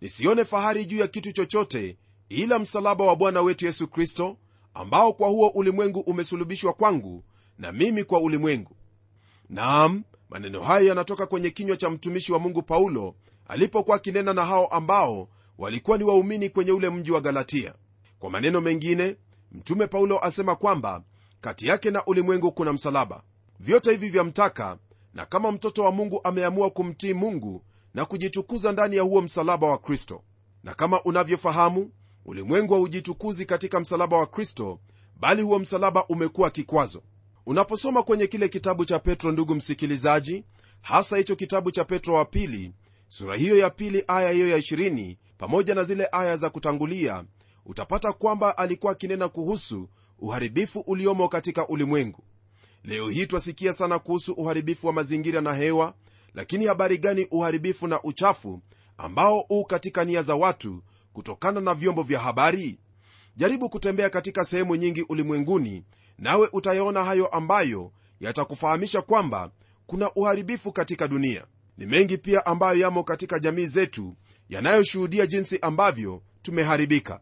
nisione 0.00 0.44
fahari 0.44 0.84
juu 0.86 0.98
ya 0.98 1.08
kitu 1.08 1.32
chochote 1.32 1.96
ila 2.28 2.58
msalaba 2.58 3.04
wa 3.04 3.16
bwana 3.16 3.42
wetu 3.42 3.66
yesu 3.66 3.88
kristo 3.88 4.36
ambao 4.74 5.12
kwa 5.12 5.28
huo 5.28 5.48
ulimwengu 5.48 6.00
umesulubishwa 6.00 6.72
kwangu 6.72 7.24
na 7.58 7.72
mimi 7.72 8.04
kwa 8.04 8.20
ulimwengu. 8.20 8.76
Naam 9.48 10.02
maneno 10.30 10.62
hayo 10.62 10.86
yanatoka 10.88 11.26
kwenye 11.26 11.50
kinywa 11.50 11.76
cha 11.76 11.90
mtumishi 11.90 12.32
wa 12.32 12.38
mungu 12.38 12.62
paulo 12.62 13.14
alipokuwa 13.48 13.96
akinena 13.96 14.32
na 14.32 14.44
hao 14.46 14.66
ambao 14.66 15.28
walikuwa 15.58 15.98
ni 15.98 16.04
waumini 16.04 16.48
kwenye 16.50 16.72
ule 16.72 16.90
mji 16.90 17.12
wa 17.12 17.20
galatia. 17.20 17.74
Kwa 18.18 18.30
maneno 18.30 18.60
mengine 18.60 19.16
mtume 19.52 19.86
paulo 19.86 20.24
asema 20.24 20.56
kwamba 20.56 21.02
kati 21.40 21.66
yake 21.66 21.90
na 21.90 22.04
ulimwengu 22.06 22.52
kuna 22.52 22.72
msalaba. 22.72 23.22
Vyote 23.60 23.90
hivi 23.90 24.08
vyamtaka 24.08 24.78
na 25.14 25.26
kama 25.26 25.52
mtoto 25.52 25.84
wa 25.84 25.92
mungu 25.92 26.20
ameamua 26.24 26.70
kumtii 26.70 27.14
mungu 27.14 27.62
na 27.94 28.04
kujitukuza 28.04 28.72
ndani 28.72 28.96
ya 28.96 29.02
huo 29.02 29.22
msalaba 29.22 29.66
wa 29.66 29.78
kristo. 29.78 30.22
Na 30.64 30.74
kama 30.74 31.02
unavyofahamu 31.02 31.90
ulimwengu 32.24 32.74
haujitukuzi 32.74 33.46
katika 33.46 33.80
msalaba 33.80 34.16
wa 34.16 34.26
kristo 34.26 34.80
bali 35.20 35.42
huo 35.42 35.58
msalaba 35.58 36.06
umekuwa 36.06 36.50
kikwazo. 36.50 37.02
Unaposoma 37.46 38.02
kwenye 38.02 38.26
kile 38.26 38.48
kitabu 38.48 38.84
cha 38.84 38.98
petro 38.98 39.32
ndugu 39.32 39.54
msikilizaji 39.54 40.44
hasa 40.80 41.16
hicho 41.16 41.36
kitabu 41.36 41.70
cha 41.70 41.84
petro 41.84 42.14
wa 42.14 42.24
pili 42.24 42.72
sura 43.08 43.36
hiyo 43.36 43.58
ya 43.58 43.70
pili 43.70 44.04
aya 44.08 44.30
hiyo 44.30 44.48
ya 44.48 44.58
20 44.58 45.16
pamoja 45.38 45.74
na 45.74 45.84
zile 45.84 46.08
aya 46.12 46.36
za 46.36 46.50
kutangulia 46.50 47.24
utapata 47.66 48.12
kwamba 48.12 48.58
alikuwa 48.58 48.92
akinena 48.92 49.28
kuhusu 49.28 49.88
uharibifu 50.18 50.80
uliomo 50.80 51.28
katika 51.28 51.68
ulimwengu. 51.68 52.24
Leo 52.84 53.08
hii 53.08 53.26
twasikia 53.26 53.72
sana 53.72 53.98
kuhusu 53.98 54.32
uharibifu 54.32 54.86
wa 54.86 54.92
mazingira 54.92 55.40
na 55.40 55.52
hewa 55.54 55.94
lakini 56.34 56.66
habari 56.66 56.98
gani 56.98 57.26
uharibifu 57.30 57.86
na 57.86 58.02
uchafu 58.02 58.60
ambao 58.96 59.40
huu 59.40 59.64
katika 59.64 60.04
nia 60.04 60.22
za 60.22 60.34
watu 60.34 60.82
kutokana 61.12 61.60
na 61.60 61.74
vyombo 61.74 62.02
vya 62.02 62.18
habari? 62.20 62.78
Jaribu 63.36 63.68
kutembea 63.68 64.10
katika 64.10 64.44
sehemu 64.44 64.76
nyingi 64.76 65.02
ulimwenguni 65.02 65.84
nawe 66.18 66.48
utayaona 66.52 67.04
hayo 67.04 67.26
ambayo 67.26 67.92
yatakufahamisha 68.20 69.02
kwamba 69.02 69.50
kuna 69.86 70.12
uharibifu 70.14 70.72
katika 70.72 71.08
dunia. 71.08 71.44
Ni 71.78 71.86
mengi 71.86 72.18
pia 72.18 72.46
ambayo 72.46 72.78
yamo 72.80 73.04
katika 73.04 73.38
jamii 73.38 73.66
zetu 73.66 74.16
yanayoshuhudia 74.48 75.26
jinsi 75.26 75.58
ambavyo 75.62 76.22
tumeharibika. 76.42 77.20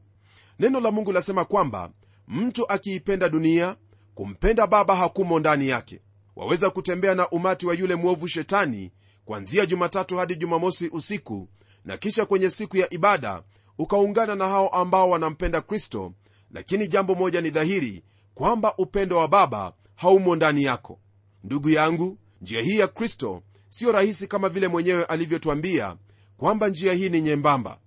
Neno 0.58 0.80
la 0.80 0.90
mungu 0.90 1.12
lasema 1.12 1.44
kwamba 1.44 1.90
mtu 2.28 2.68
akiipenda 2.72 3.28
dunia 3.28 3.76
kumpenda 4.14 4.66
baba 4.66 4.96
hakumo 4.96 5.38
ndani 5.38 5.68
yake. 5.68 6.00
Waweza 6.36 6.70
kutembea 6.70 7.14
na 7.14 7.28
umati 7.28 7.66
wa 7.66 7.74
yule 7.74 7.94
mwovu 7.94 8.28
shetani 8.28 8.92
kuanzia 9.30 9.66
jumatatu 9.66 10.16
hadi 10.16 10.37
jumamosi 10.37 10.88
usiku 10.88 11.49
na 11.84 11.96
kisha 11.96 12.26
kwenye 12.26 12.50
siku 12.50 12.76
ya 12.76 12.94
ibada 12.94 13.42
ukaungana 13.78 14.34
na 14.34 14.49
hao 14.49 14.68
ambao 14.68 15.10
wanampenda 15.10 15.60
kristo. 15.60 16.12
Lakini 16.50 16.88
jambo 16.88 17.14
moja 17.14 17.40
ni 17.40 17.50
dhahiri 17.50 18.02
kwamba 18.34 18.75
upendo 18.78 19.16
wa 19.16 19.28
baba 19.28 19.72
haumo 19.96 20.37
ndani 20.37 20.62
yako. 20.64 20.99
Ndugu 21.44 21.70
yangu 21.70 22.18
njia 22.42 22.62
hii 22.62 22.78
ya 22.78 22.88
kristo 22.88 23.42
siyo 23.68 23.92
rahisi 23.92 24.26
kama 24.26 24.49
vile 24.49 24.68
mwenyewe 24.68 25.04
alivyotwambia 25.04 25.96
kwamba 26.37 26.68
njia 26.68 26.92
hii 26.92 27.08
ni 27.08 27.20
nyembamba. 27.20 27.78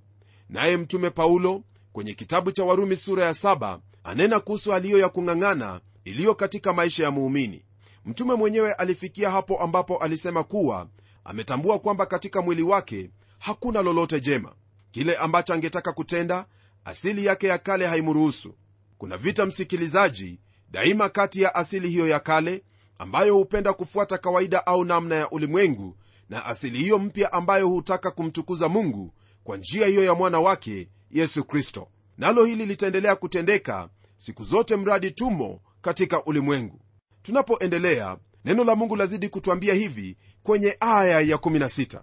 Naye 0.49 0.77
mtume 0.77 1.09
paulo 1.09 1.63
kwenye 1.93 2.13
kitabu 2.13 2.51
cha 2.51 2.63
warumi 2.63 2.95
sura 2.95 3.23
ya 3.23 3.33
saba 3.33 3.79
anena 4.03 4.39
kuhusu 4.39 4.73
aliyo 4.73 4.97
ya 4.97 5.09
kung'ang'ana 5.09 5.81
iliyo 6.03 6.35
katika 6.35 6.73
maisha 6.73 7.03
ya 7.03 7.11
muumini. 7.11 7.65
Mtume 8.05 8.33
mwenyewe 8.35 8.73
alifikia 8.73 9.31
hapo 9.31 9.57
ambapo 9.61 9.97
alisema 9.97 10.43
kuwa 10.43 10.87
ametambua 11.23 11.79
kwamba 11.79 12.05
katika 12.05 12.41
mwili 12.41 12.63
wake 12.63 13.09
hakuna 13.39 13.81
lolote 13.81 14.19
jema. 14.19 14.55
Kile 14.91 15.15
ambacho 15.17 15.53
angetaka 15.53 15.93
kutenda 15.93 16.45
asili 16.85 17.25
yake 17.25 17.47
ya 17.47 17.57
kale 17.57 17.87
haimruhusu. 17.87 18.55
Kuna 18.97 19.17
vita 19.17 19.45
msikilizaji 19.45 20.39
daima 20.71 21.09
kati 21.09 21.41
ya 21.41 21.55
asili 21.55 21.89
hiyo 21.89 22.07
ya 22.07 22.19
kale 22.19 22.63
ambayo 22.99 23.35
hupenda 23.35 23.73
kufuata 23.73 24.17
kawaida 24.17 24.65
au 24.67 24.85
namna 24.85 25.15
ya 25.15 25.29
ulimwengu 25.29 25.97
na 26.29 26.45
asili 26.45 26.77
hiyo 26.77 26.99
mpya 26.99 27.33
ambayo 27.33 27.67
hutaka 27.67 28.11
kumtukuza 28.11 28.69
mungu 28.69 29.13
kwa 29.43 29.57
njia 29.57 29.87
hiyo 29.87 30.03
ya 30.03 30.13
mwana 30.13 30.39
wake 30.39 30.89
yesu 31.11 31.43
kristo. 31.43 31.87
Nalo 32.17 32.45
hili 32.45 32.65
litaendelea 32.65 33.15
kutendeka 33.15 33.89
siku 34.17 34.43
zote 34.43 34.75
mradi 34.75 35.11
tumo 35.11 35.61
katika 35.81 36.25
ulimwengu. 36.25 36.79
Tunapoendelea 37.21 38.17
neno 38.45 38.63
la 38.63 38.75
mungu 38.75 38.95
lazidi 38.95 39.29
kutwambia 39.29 39.73
hivi 39.73 40.17
kwenye 40.43 40.77
aya 40.79 41.19
ya 41.21 41.35
16 41.37 42.01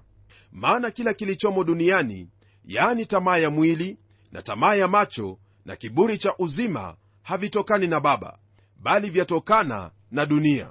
maana 0.53 0.91
kila 0.91 1.15
kilichomo 1.15 1.65
duniani 1.65 2.29
yaani 2.65 3.07
tamaa 3.07 3.37
ya 3.37 3.51
mwili 3.51 3.99
na 4.33 4.43
tamaa 4.43 4.75
ya 4.75 4.89
macho 4.89 5.39
na 5.65 5.77
kiburi 5.77 6.19
cha 6.19 6.35
uzima 6.39 6.97
havitokani 7.23 7.87
na 7.87 8.01
baba 8.01 8.39
bali 8.77 9.11
vyatokana 9.11 9.91
na 10.11 10.27
dunia. 10.27 10.71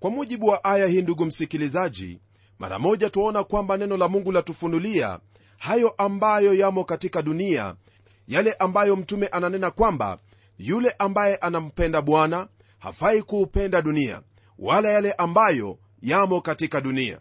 Kwa 0.00 0.10
mujibu 0.10 0.46
wa 0.46 0.64
aya 0.64 0.86
hii 0.86 1.02
ndugu 1.02 1.24
msikilizaji 1.26 2.20
mara 2.58 2.78
moja 2.78 3.10
tuaona 3.10 3.44
kwamba 3.44 3.76
neno 3.76 3.96
la 3.96 4.08
mungu 4.08 4.32
latufunulia 4.32 5.18
hayo 5.58 5.88
ambayo 5.98 6.54
yamo 6.54 6.84
katika 6.84 7.22
dunia 7.22 7.74
yale 8.28 8.52
ambayo 8.52 8.96
mtume 8.96 9.26
ananena 9.26 9.70
kwamba 9.70 10.18
yule 10.58 10.94
ambaye 10.98 11.36
anampenda 11.36 12.02
bwana 12.02 12.48
hafai 12.78 13.22
kuupenda 13.22 13.82
dunia 13.82 14.22
wala 14.58 14.88
yale 14.88 15.12
ambayo 15.12 15.78
yamo 16.04 16.40
katika 16.40 16.80
dunia. 16.80 17.20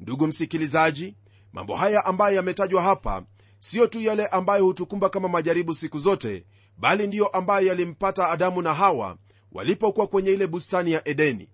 Ndugu 0.00 0.26
msikilizaji 0.26 1.14
mambo 1.52 1.76
haya 1.76 2.04
ambayo 2.04 2.36
yametajwa 2.36 2.82
hapa 2.82 3.22
siyo 3.58 3.86
tu 3.86 4.00
yale 4.00 4.26
ambayo 4.26 4.64
hutukumba 4.64 5.08
kama 5.08 5.28
majaribu 5.28 5.74
siku 5.74 5.98
zote 5.98 6.44
bali 6.76 7.06
ndiyo 7.06 7.26
ambayo 7.26 7.66
yalimpata 7.66 8.28
adamu 8.30 8.62
na 8.62 8.74
hawa 8.74 9.16
walipokuwa 9.52 10.06
kwenye 10.06 10.30
ile 10.30 10.46
bustani 10.46 10.92
ya 10.92 11.08
edeni. 11.08 11.48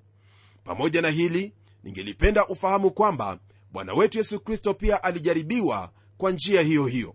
Pamoja 0.64 1.02
na 1.02 1.08
hili 1.10 1.52
ningelipenda 1.82 2.46
ufahamu 2.46 2.90
kwamba 2.90 3.38
bwana 3.72 3.94
wetu 3.94 4.18
yesu 4.18 4.40
kristo 4.40 4.74
pia 4.74 5.02
alijaribiwa 5.02 5.90
kwa 6.18 6.30
njia 6.30 6.62
hiyo 6.62 6.86
hiyo. 6.86 7.14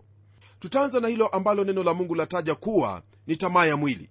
Tutaanza 0.58 1.00
na 1.00 1.08
hilo 1.08 1.26
ambalo 1.26 1.64
neno 1.64 1.82
la 1.82 1.94
mungu 1.94 2.14
lataja 2.14 2.54
kuwa 2.54 3.02
ni 3.26 3.36
tamaa 3.36 3.66
ya 3.66 3.76
mwili. 3.76 4.10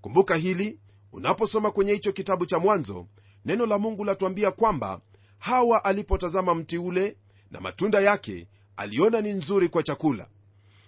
Kumbuka 0.00 0.36
hili 0.36 0.78
unaposoma 1.12 1.70
kwenye 1.70 1.92
hicho 1.92 2.12
kitabu 2.12 2.46
cha 2.46 2.58
mwanzo 2.58 3.06
neno 3.44 3.66
la 3.66 3.78
mungu 3.78 4.04
latuambia 4.04 4.50
kwamba 4.50 5.00
hawa 5.38 5.84
alipotazama 5.84 6.54
mti 6.54 6.78
ule 6.78 7.16
na 7.50 7.60
matunda 7.60 8.00
yake 8.00 8.46
aliona 8.76 9.20
ni 9.20 9.32
nzuri 9.32 9.68
kwa 9.68 9.82
chakula. 9.82 10.28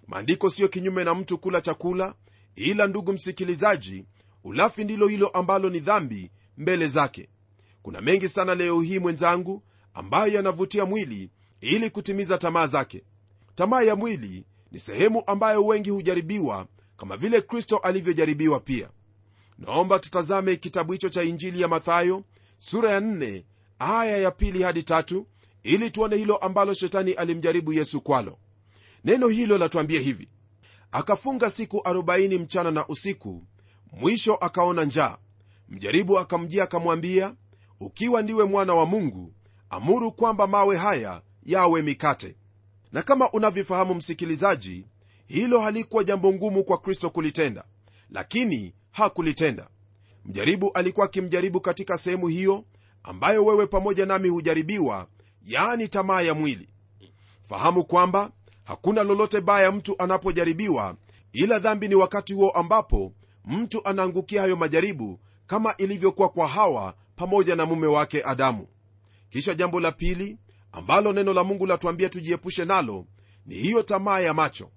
Maandiko 0.06 0.50
siyo 0.50 0.68
kinyume 0.68 1.04
na 1.04 1.14
mtu 1.14 1.38
kula 1.38 1.60
chakula 1.60 2.14
ila 2.54 2.86
ndugu 2.86 3.12
msikilizaji 3.12 4.04
ulafi 4.44 4.84
ndilo 4.84 5.06
hilo 5.08 5.28
ambalo 5.28 5.70
ni 5.70 5.80
dhambi 5.80 6.30
mbele 6.58 6.86
zake. 6.86 7.28
Kuna 7.82 8.00
mengi 8.00 8.28
sana 8.28 8.54
leo 8.54 8.80
hii 8.80 8.98
mwenzangu 8.98 9.62
ambayo 9.94 10.32
yanavutia 10.32 10.86
mwili 10.86 11.30
ili 11.60 11.90
kutimiza 11.90 12.38
tamaa 12.38 12.66
zake. 12.66 13.04
Tamaa 13.54 13.82
ya 13.82 13.96
mwili 13.96 14.44
ni 14.72 14.78
sehemu 14.78 15.22
ambayo 15.26 15.66
wengi 15.66 15.90
hujaribiwa 15.90 16.66
kama 16.96 17.16
vile 17.16 17.40
kristo 17.40 17.76
alivyojaribiwa 17.76 18.60
pia. 18.60 18.88
Naomba 19.58 19.98
tutazame 19.98 20.56
kitabu 20.56 20.92
hicho 20.92 21.08
cha 21.08 21.22
injili 21.22 21.60
ya 21.60 21.68
mathayo 21.68 22.24
sura 22.62 22.90
ya 22.90 23.00
nne, 23.00 23.44
aya 23.78 24.16
ya 24.18 24.30
pili 24.30 24.62
hadi 24.62 24.82
tatu 24.82 25.26
ili 25.62 25.90
tuone 25.90 26.16
hilo 26.16 26.36
ambalo 26.36 26.74
shetani 26.74 27.12
alimjaribu 27.12 27.72
yesu 27.72 28.00
kwalo. 28.00 28.38
Neno 29.04 29.28
hilo 29.28 29.58
latuambia 29.58 30.00
hivi. 30.00 30.28
Akafunga 30.92 31.50
siku 31.50 31.76
40 31.76 32.38
mchana 32.40 32.70
na 32.70 32.86
usiku 32.88 33.44
mwisho 33.92 34.34
akaona 34.34 34.84
njaa. 34.84 35.18
Mjaribu 35.68 36.18
akamjia 36.18 36.64
akamwambia 36.64 37.34
ukiwa 37.80 38.22
ndiwe 38.22 38.44
mwana 38.44 38.74
wa 38.74 38.86
mungu 38.86 39.32
amuru 39.70 40.12
kwamba 40.12 40.46
mawe 40.46 40.76
haya 40.76 41.22
yawe 41.42 41.82
mikate. 41.82 42.36
Na 42.92 43.02
kama 43.02 43.30
unavyofahamu 43.30 43.94
msikilizaji 43.94 44.86
hilo 45.26 45.60
halikuwa 45.60 46.04
jambo 46.04 46.32
ngumu 46.32 46.64
kwa 46.64 46.78
kristo 46.78 47.10
kulitenda 47.10 47.64
lakini 48.10 48.74
hakulitenda 48.90 49.68
mjaribu 50.24 50.70
alikuwa 50.74 51.06
akimjaribu 51.06 51.60
katika 51.60 51.98
sehemu 51.98 52.26
hiyo 52.28 52.64
ambayo 53.02 53.44
wewe 53.44 53.66
pamoja 53.66 54.06
nami 54.06 54.28
hujaribiwa 54.28 55.06
yaani 55.46 55.88
tamaa 55.88 56.20
ya 56.20 56.34
mwili. 56.34 56.68
Fahamu 57.42 57.84
kwamba 57.84 58.30
hakuna 58.64 59.02
lolote 59.02 59.40
baya 59.40 59.72
mtu 59.72 59.94
anapojaribiwa 59.98 60.96
ila 61.32 61.58
dhambi 61.58 61.88
ni 61.88 61.94
wakati 61.94 62.34
huo 62.34 62.50
ambapo 62.50 63.12
mtu 63.44 63.84
anaangukia 63.88 64.40
hayo 64.40 64.56
majaribu 64.56 65.20
kama 65.46 65.76
ilivyokuwa 65.76 66.28
kwa 66.28 66.48
hawa 66.48 66.94
pamoja 67.16 67.56
na 67.56 67.66
mume 67.66 67.86
wake 67.86 68.22
adamu. 68.24 68.66
Kisha 69.30 69.54
jambo 69.54 69.80
la 69.80 69.92
pili 69.92 70.38
ambalo 70.72 71.12
neno 71.12 71.32
la 71.32 71.44
mungu 71.44 71.66
latuambia 71.66 72.08
tujiepushe 72.08 72.64
nalo 72.64 73.06
ni 73.46 73.54
hiyo 73.54 73.82
tamaa 73.82 74.20
ya 74.20 74.34
macho. 74.34 74.70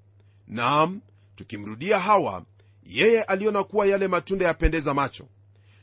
Naam 0.48 1.02
tukimrudia 1.36 2.00
hawa 2.00 2.46
yeye 2.84 3.24
aliona 3.24 3.64
kuwa 3.64 3.86
yale 3.86 4.08
matunda 4.08 4.46
yapendeza 4.46 4.94
macho 4.94 5.28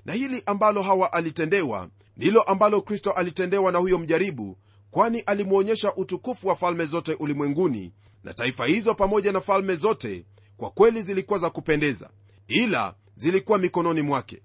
na 0.04 0.12
hili 0.12 0.42
ambalo 0.46 0.82
hawa 0.82 1.12
alitendewa 1.12 1.88
ndilo 2.16 2.42
ambalo 2.42 2.80
kristo 2.80 3.10
alitendewa 3.12 3.72
na 3.72 3.78
huyo 3.78 3.98
mjaribu 3.98 4.58
kwani 4.90 5.20
alimwonyesha 5.20 5.94
utukufu 5.94 6.48
wa 6.48 6.56
falme 6.56 6.84
zote 6.84 7.14
ulimwenguni 7.14 7.92
na 8.24 8.34
taifa 8.34 8.66
hizo 8.66 8.94
pamoja 8.94 9.32
na 9.32 9.40
falme 9.40 9.76
zote 9.76 10.24
kwa 10.56 10.70
kweli 10.70 11.02
zilikuwa 11.02 11.38
za 11.38 11.50
kupendeza 11.50 12.10
ila 12.48 12.94
zilikuwa 13.16 13.58
mikononi 13.58 14.02
mwake. 14.02 14.42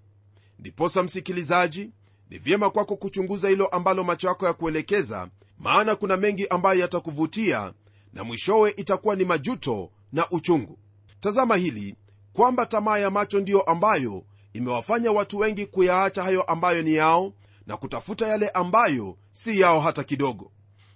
Ndiposa 0.59 1.03
msikilizaji 1.03 1.91
ni 2.29 2.37
vyema 2.37 2.69
kwako 2.69 2.95
kuchunguza 2.97 3.49
hilo 3.49 3.67
ambalo 3.67 4.03
macho 4.03 4.27
yako 4.27 4.45
ya 4.45 4.53
kuelekeza 4.53 5.29
maana 5.57 5.95
kuna 5.95 6.17
mengi 6.17 6.47
ambayo 6.47 6.79
yatakuvutia 6.79 7.73
na 8.13 8.23
mwishowe 8.23 8.73
itakuwa 8.77 9.15
ni 9.15 9.25
majuto 9.25 9.91
na 10.11 10.29
uchungu. 10.29 10.79
Tazama 11.19 11.55
hili 11.55 11.95
kwamba 12.33 12.65
tamaa 12.65 12.97
ya 12.97 13.09
macho 13.09 13.39
ndiyo 13.39 13.61
ambayo 13.61 14.23
imewafanya 14.57 15.11
watu 15.11 15.37
wengi 15.39 15.65
kuyaacha 15.65 16.23
hayo 16.23 16.41
ambayo 16.43 16.81
ni 16.81 16.93
yao 16.93 17.33
na 17.67 17.77
kutafuta 17.77 18.27
yale 18.27 18.49
ambayo 18.49 19.17
si 19.31 19.59
yao 19.59 19.79
hata 19.79 20.03
kidogo. 20.03 20.51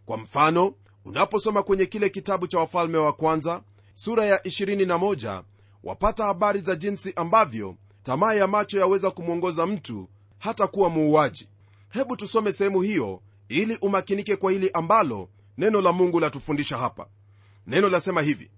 Kwa 0.06 0.18
mfano 0.18 0.74
unaposoma 1.06 1.64
kwenye 1.64 1.86
kile 1.86 2.10
kitabu 2.10 2.48
cha 2.48 2.60
wafalme 2.60 2.98
wa 2.98 3.14
kwanza 3.14 3.62
sura 3.94 4.26
ya 4.26 4.38
21 4.38 5.44
wapata 5.84 6.26
habari 6.26 6.60
za 6.60 6.76
jinsi 6.76 7.14
ambavyo 7.16 7.76
tamaa 8.04 8.34
ya 8.34 8.48
macho 8.48 8.80
yaweza 8.80 9.12
kumwongoza 9.12 9.66
mtu 9.66 10.10
hata 10.40 10.68
kuwa 10.68 10.90
muuaji. 10.90 11.48
Hebu 11.90 12.16
tusome 12.18 12.52
sehemu 12.52 12.82
hiyo 12.82 13.22
ili 13.50 13.78
umakinike 13.82 14.36
kwa 14.36 14.52
hili 14.52 14.72
ambalo 14.74 15.30
neno 15.58 15.82
la 15.82 15.92
mungu 15.92 16.20
latufundisha 16.20 16.78
hapa. 16.78 17.08
Neno 17.68 17.90
lasema 17.90 18.22
hivi 18.22 18.52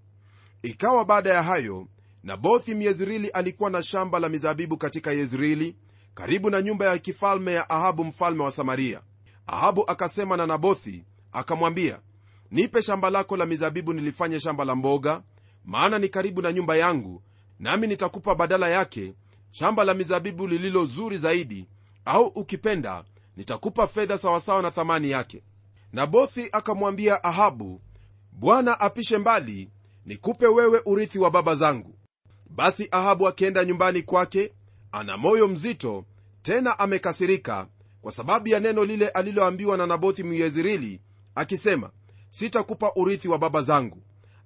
ikawa 0.62 1.06
baada 1.06 1.30
ya 1.30 1.44
hayo 1.44 1.88
nabothi 2.24 2.76
myezrili 2.76 3.28
alikuwa 3.30 3.70
na 3.70 3.84
shamba 3.84 4.20
la 4.20 4.30
mizabibu 4.30 4.78
katika 4.78 5.12
yezrili 5.12 5.76
karibu 6.14 6.50
na 6.50 6.62
nyumba 6.62 6.86
ya 6.86 6.98
kifalme 6.98 7.54
ya 7.54 7.70
ahabu 7.70 8.04
mfalme 8.04 8.44
wa 8.44 8.52
samaria. 8.52 9.02
Ahabu 9.48 9.84
akasema 9.92 10.38
na 10.38 10.46
nabothi 10.48 11.04
akamwambia 11.32 12.00
nipe 12.52 12.82
shamba 12.82 13.10
lako 13.10 13.38
la 13.38 13.46
mizabibu 13.46 13.94
nilifanye 13.94 14.40
shamba 14.40 14.66
la 14.66 14.76
mboga 14.76 15.22
maana 15.66 16.00
ni 16.00 16.10
karibu 16.10 16.42
na 16.42 16.52
nyumba 16.54 16.76
yangu 16.78 17.24
nami 17.60 17.88
nitakupa 17.88 18.36
badala 18.36 18.70
yake 18.70 19.14
shamba 19.52 19.84
la 19.84 19.94
mizabibu 19.94 20.48
lililo 20.48 20.86
zuri 20.86 21.18
zaidi 21.18 21.68
au 22.06 22.26
ukipenda 22.26 23.04
nitakupa 23.38 23.88
fedha 23.88 24.18
sawasawa 24.18 24.62
na 24.62 24.72
thamani 24.72 25.10
yake. 25.10 25.44
Nabothi 25.94 26.50
akamwambia 26.52 27.24
ahabu 27.24 27.82
bwana 28.32 28.80
apishe 28.80 29.18
mbali 29.18 29.70
nikupe 30.06 30.48
wewe 30.48 30.82
urithi 30.86 31.20
wa 31.20 31.32
baba 31.32 31.56
zangu 31.56 31.96
basi 32.56 32.88
ahabu 32.92 33.28
akienda 33.28 33.66
nyumbani 33.66 34.02
kwake 34.02 34.54
ana 34.92 35.18
moyo 35.18 35.48
mzito 35.48 36.06
tena 36.42 36.80
amekasirika 36.80 37.68
kwa 38.02 38.12
sababu 38.12 38.48
ya 38.48 38.60
neno 38.60 38.86
lile 38.86 39.08
aliloambiwa 39.10 39.78
na 39.78 39.88
nabothi 39.88 40.24
myezirili 40.24 41.00
akisema 41.36 41.90
sitakupa 42.30 42.92
urithi 42.96 43.28
wa 43.28 43.38
baba 43.38 43.62
zangu. 43.62 43.98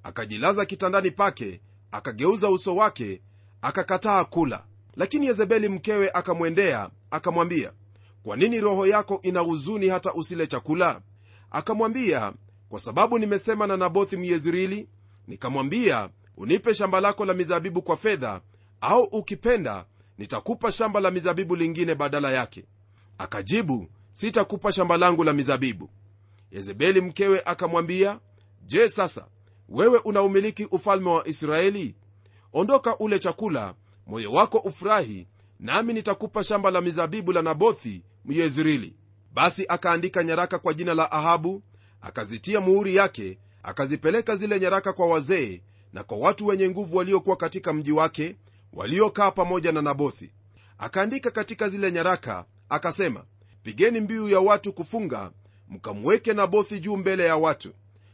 Akajilaza 0.04 0.66
kitandani 0.66 1.12
pake 1.12 1.62
akageuza 1.92 2.50
uso 2.50 2.76
wake 2.76 3.22
akakataa 3.62 4.24
kula. 4.26 4.64
Lakini 4.96 5.28
yezebeli 5.28 5.70
mkewe 5.70 6.12
akamwendea 6.14 6.90
akamwambia 7.12 7.72
kwa 8.24 8.38
nini 8.38 8.60
roho 8.60 8.88
yako 8.88 9.20
ina 9.24 9.40
huzuni 9.40 9.90
hata 9.90 10.14
usile 10.14 10.48
chakula? 10.48 11.02
Akamwambia 11.52 12.34
kwa 12.70 12.80
sababu 12.80 13.20
nimesema 13.20 13.68
na 13.68 13.78
nabothi 13.78 14.18
myezirili 14.18 14.88
nikamwambia 15.28 16.10
unipe 16.38 16.74
shamba 16.74 17.02
lako 17.02 17.26
la 17.26 17.34
mizabibu 17.34 17.82
kwa 17.82 17.98
fedha 17.98 18.42
au 18.82 19.04
ukipenda 19.04 19.86
nitakupa 20.18 20.72
shamba 20.72 21.00
la 21.00 21.12
mizabibu 21.12 21.56
lingine 21.56 21.96
badala 21.96 22.32
yake. 22.32 22.66
Akajibu 23.18 23.88
sitakupa 24.12 24.72
shamba 24.72 24.98
langu 24.98 25.24
la 25.24 25.34
mizabibu. 25.34 25.90
Yezebeli 26.52 27.02
mkewe 27.02 27.42
akamwambia 27.46 28.20
je 28.66 28.90
sasa 28.90 29.26
wewe 29.70 29.98
unaumiliki 30.00 30.66
ufalme 30.66 31.10
wa 31.10 31.28
israeli? 31.28 31.96
Ondoka 32.54 32.98
ule 32.98 33.20
chakula 33.20 33.74
moyo 34.08 34.32
wako 34.32 34.58
ufurahi 34.58 35.28
nami 35.60 35.94
nitakupa 35.94 36.44
shamba 36.44 36.72
la 36.72 36.82
mizabibu 36.82 37.32
la 37.34 37.42
nabothi 37.42 38.04
myezrili. 38.26 38.96
Basi 39.34 39.66
akaandika 39.70 40.24
nyaraka 40.24 40.60
kwa 40.60 40.74
jina 40.74 40.94
la 40.94 41.12
ahabu 41.12 41.64
akazitia 42.02 42.62
muhuri 42.62 42.96
yake 42.96 43.38
akazipeleka 43.64 44.36
zile 44.36 44.60
nyaraka 44.60 44.94
kwa 44.94 45.08
wazee 45.08 45.62
na 45.94 46.04
kwa 46.04 46.18
watu 46.18 46.48
wenye 46.48 46.70
nguvu 46.70 46.98
waliokuwa 46.98 47.36
katika 47.36 47.74
mji 47.74 47.92
wake 47.92 48.36
waliokaa 48.74 49.32
pamoja 49.32 49.72
na 49.72 49.82
nabothi. 49.82 50.32
Akaandika 50.78 51.32
katika 51.32 51.70
zile 51.70 51.92
nyaraka 51.92 52.46
akasema 52.70 53.26
pigeni 53.64 54.00
mbiu 54.00 54.30
ya 54.30 54.40
watu 54.40 54.74
kufunga 54.74 55.32
mkamweke 55.70 56.34
nabothi 56.34 56.80
juu 56.80 56.98
mbele 56.98 57.26
ya 57.26 57.38
watu. 57.38 57.74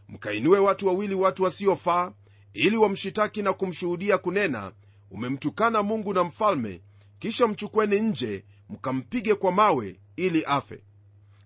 Mkainue 0.10 0.60
watu 0.60 0.88
wawili 0.88 1.16
watu 1.16 1.44
wasiofaa 1.44 2.12
ili 2.54 2.78
wamshitaki 2.78 3.42
na 3.42 3.54
kumshuhudia 3.54 4.18
kunena 4.18 4.72
umemtukana 5.12 5.84
mungu 5.84 6.14
na 6.14 6.24
mfalme 6.24 6.82
kisha 7.20 7.48
mchukweni 7.48 8.00
nje 8.00 8.44
mkampige 8.70 9.36
kwa 9.36 9.52
mawe 9.52 10.00
ili 10.16 10.46
afe. 10.46 10.84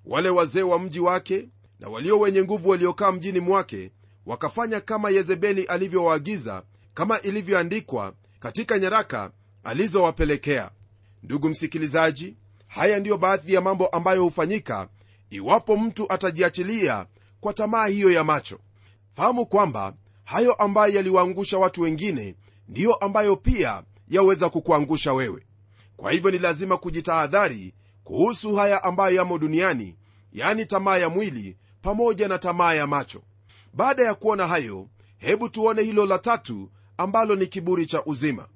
Wale 0.06 0.30
wazee 0.30 0.62
wa 0.62 0.80
mji 0.80 1.00
wake 1.00 1.50
na 1.80 1.90
walio 1.90 2.20
wenye 2.20 2.44
nguvu 2.44 2.70
waliokaa 2.70 3.12
mjini 3.12 3.40
mwake 3.40 3.92
wakafanya 4.28 4.82
kama 4.82 5.10
yezebeli 5.10 5.64
alivyowaagiza 5.64 6.64
kama 6.94 7.22
ilivyoandikwa 7.22 8.14
katika 8.40 8.80
nyaraka 8.80 9.32
alizowapelekea. 9.64 10.72
Ndugu 11.24 11.50
msikilizaji 11.50 12.36
haya 12.68 13.00
ndiyo 13.00 13.18
baadhi 13.18 13.54
ya 13.54 13.62
mambo 13.62 13.88
ambayo 13.88 14.24
hufanyika 14.24 14.90
iwapo 15.30 15.78
mtu 15.78 16.14
atajiachilia 16.14 17.06
kwa 17.40 17.54
tamaa 17.54 17.86
hiyo 17.88 18.12
ya 18.12 18.24
macho. 18.24 18.60
Fahamu 19.14 19.46
kwamba 19.46 19.94
hayo 20.24 20.54
ambayo 20.54 20.94
yaliwaangusha 20.94 21.58
watu 21.58 21.82
wengine 21.82 22.36
ndiyo 22.68 22.94
ambayo 22.96 23.36
pia 23.36 23.84
yaweza 24.08 24.50
kukuangusha 24.50 25.14
wewe. 25.14 25.46
Kwa 25.98 26.12
hivyo 26.12 26.32
ni 26.32 26.40
lazima 26.40 26.78
kujitahadhari 26.78 27.74
kuhusu 28.04 28.56
haya 28.56 28.84
ambayo 28.84 29.16
yamo 29.16 29.38
duniani 29.38 29.96
yani 30.34 30.66
tamaa 30.66 30.98
ya 30.98 31.10
mwili 31.10 31.58
pamoja 31.82 32.28
na 32.28 32.38
tamaa 32.40 32.74
ya 32.74 32.88
macho 32.88 33.22
baada 33.78 34.04
ya 34.04 34.16
kuona 34.16 34.48
hayo 34.48 34.88
hebu 35.18 35.50
tuone 35.50 35.82
hilo 35.82 36.06
la 36.06 36.20
tatu 36.20 36.70
ambalo 36.98 37.36
ni 37.36 37.48
kiburi 37.48 37.86
cha 37.86 38.06
uzima. 38.06 38.48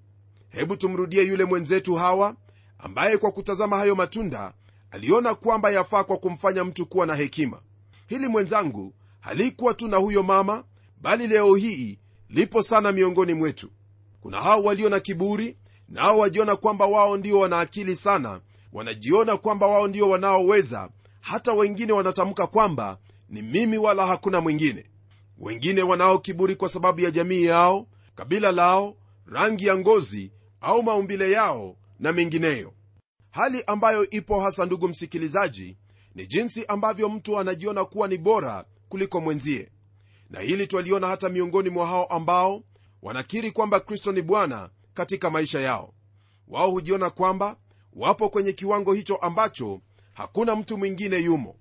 Hebu 0.50 0.76
tumrudie 0.76 1.24
yule 1.24 1.46
mwenzetu 1.46 1.96
hawa 1.96 2.36
ambaye 2.80 3.18
kwa 3.18 3.32
kutazama 3.32 3.78
hayo 3.78 3.96
matunda 3.96 4.54
aliona 4.92 5.36
kwamba 5.36 5.70
yafaa 5.72 6.04
kwa 6.04 6.18
kumfanya 6.18 6.64
mtu 6.64 6.86
kuwa 6.86 7.06
na 7.06 7.16
hekima. 7.16 7.62
Hili 8.08 8.28
mwenzangu 8.28 8.94
halikuwa 9.20 9.74
tu 9.74 9.88
na 9.88 9.98
huyo 9.98 10.24
mama 10.24 10.64
bali 11.02 11.28
leo 11.28 11.56
hii 11.56 12.00
lipo 12.30 12.64
sana 12.64 12.92
miongoni 12.92 13.34
mwetu. 13.34 13.70
Kuna 14.22 14.42
hao 14.42 14.64
walio 14.64 14.90
na 14.90 15.00
kiburi 15.00 15.58
nao 15.90 16.18
wajiona 16.18 16.56
kwamba 16.56 16.86
wao 16.86 17.18
ndio 17.18 17.40
wana 17.40 17.60
akili 17.60 17.96
sana 17.96 18.42
wanajiona 18.74 19.38
kwamba 19.38 19.68
wao 19.68 19.88
ndio 19.88 20.10
wanaoweza 20.10 20.90
hata 21.22 21.54
wengine 21.54 21.94
wanatamka 21.94 22.48
kwamba 22.48 22.98
ni 23.30 23.42
mimi 23.42 23.78
wala 23.78 24.08
hakuna 24.08 24.42
mwingine 24.42 24.86
wengine 25.42 25.82
wanao 25.84 26.20
kiburi 26.20 26.56
kwa 26.56 26.70
sababu 26.70 27.02
ya 27.02 27.12
jamii 27.12 27.44
yao 27.44 27.88
kabila 28.16 28.52
lao 28.52 28.98
rangi 29.26 29.66
ya 29.68 29.78
ngozi 29.78 30.32
au 30.62 30.84
maumbile 30.84 31.32
yao 31.32 31.78
na 32.00 32.12
mengineyo. 32.14 32.74
Hali 33.32 33.64
ambayo 33.68 34.10
ipo 34.10 34.40
hasa 34.42 34.66
ndugu 34.66 34.88
msikilizaji 34.88 35.78
ni 36.16 36.28
jinsi 36.28 36.66
ambavyo 36.66 37.10
mtu 37.10 37.40
anajiona 37.40 37.86
kuwa 37.86 38.08
ni 38.08 38.18
bora 38.18 38.66
kuliko 38.90 39.22
mwenzie. 39.22 39.72
Na 40.30 40.40
hili 40.40 40.68
twaliona 40.68 41.08
hata 41.08 41.30
miongoni 41.30 41.70
mwa 41.70 41.88
hao 41.88 42.06
ambao 42.06 42.64
wanakiri 43.02 43.52
kwamba 43.52 43.80
kristo 43.80 44.12
ni 44.12 44.22
bwana 44.22 44.70
katika 44.94 45.30
maisha 45.30 45.60
yao. 45.60 45.94
Wao 46.48 46.72
hujiona 46.72 47.10
kwamba 47.10 47.58
wapo 47.94 48.30
kwenye 48.30 48.52
kiwango 48.52 48.94
hicho 48.94 49.16
ambacho 49.16 49.82
hakuna 50.14 50.56
mtu 50.56 50.78
mwingine 50.78 51.18
yumo. 51.18 51.56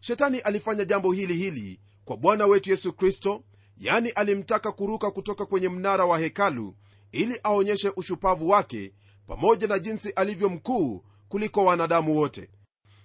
Shetani 0.00 0.38
alifanya 0.38 0.84
jambo 0.84 1.12
hili 1.12 1.34
hili 1.34 1.80
kwa 2.04 2.16
bwana 2.16 2.46
wetu 2.46 2.70
yesu 2.70 2.92
kristo 2.92 3.44
yani 3.76 4.10
alimtaka 4.10 4.72
kuruka 4.72 5.10
kutoka 5.10 5.46
kwenye 5.46 5.68
mnara 5.68 6.04
wa 6.04 6.18
hekalu 6.18 6.74
ili 7.12 7.40
aonyeshe 7.42 7.92
ushupavu 7.96 8.48
wake 8.48 8.92
pamoja 9.26 9.66
na 9.66 9.78
jinsi 9.78 10.10
alivyo 10.10 10.48
mkuu 10.48 11.04
kuliko 11.28 11.64
wanadamu 11.64 12.16
wote. 12.16 12.50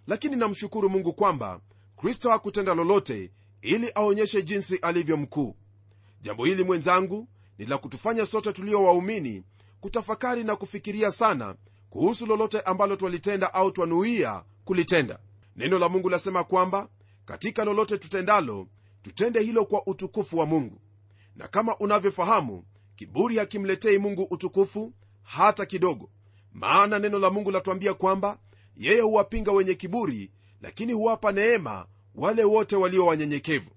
Lakini 0.08 0.36
namshukuru 0.36 0.90
mungu 0.90 1.14
kwamba 1.14 1.60
kristo 1.98 2.30
hakutenda 2.30 2.74
lolote 2.76 3.32
ili 3.62 3.92
aonyeshe 3.96 4.42
jinsi 4.42 4.78
alivyo 4.78 5.18
mkuu. 5.18 5.56
Jambo 6.22 6.46
hili 6.46 6.64
mwenzangu 6.64 7.28
ni 7.58 7.66
la 7.66 7.78
kutufanya 7.78 8.26
sote 8.26 8.54
tulio 8.54 8.84
waumini 8.84 9.44
kutafakari 9.80 10.44
na 10.44 10.56
kufikiria 10.56 11.12
sana 11.12 11.56
kuhusu 11.90 12.26
lolote 12.26 12.62
ambalo 12.62 12.96
twalitenda 12.96 13.54
au 13.54 13.72
twanuia 13.72 14.44
kulitenda. 14.66 15.20
Neno 15.56 15.80
la 15.80 15.90
mungu 15.90 16.10
lasema 16.10 16.44
kwamba 16.44 16.90
katika 17.26 17.66
lolote 17.66 17.98
tutendalo 17.98 18.68
tutende 19.02 19.40
hilo 19.42 19.66
kwa 19.66 19.88
utukufu 19.88 20.38
wa 20.38 20.46
mungu. 20.46 20.82
Na 21.36 21.48
kama 21.48 21.78
unavyofahamu 21.78 22.64
kiburi 22.96 23.38
hakimletei 23.38 23.98
mungu 23.98 24.24
utukufu 24.24 24.94
hata 25.24 25.66
kidogo. 25.66 26.10
Maana 26.54 27.00
neno 27.00 27.20
la 27.20 27.30
mungu 27.30 27.52
latwambia 27.52 27.94
kwamba 27.94 28.40
yeye 28.78 29.02
huwapinga 29.02 29.52
wenye 29.52 29.74
kiburi 29.74 30.32
lakini 30.62 30.94
huwapa 30.94 31.32
neema 31.32 31.88
wale 32.16 32.44
wote 32.44 32.76
walio 32.76 33.06
wanyenyekevu. 33.06 33.72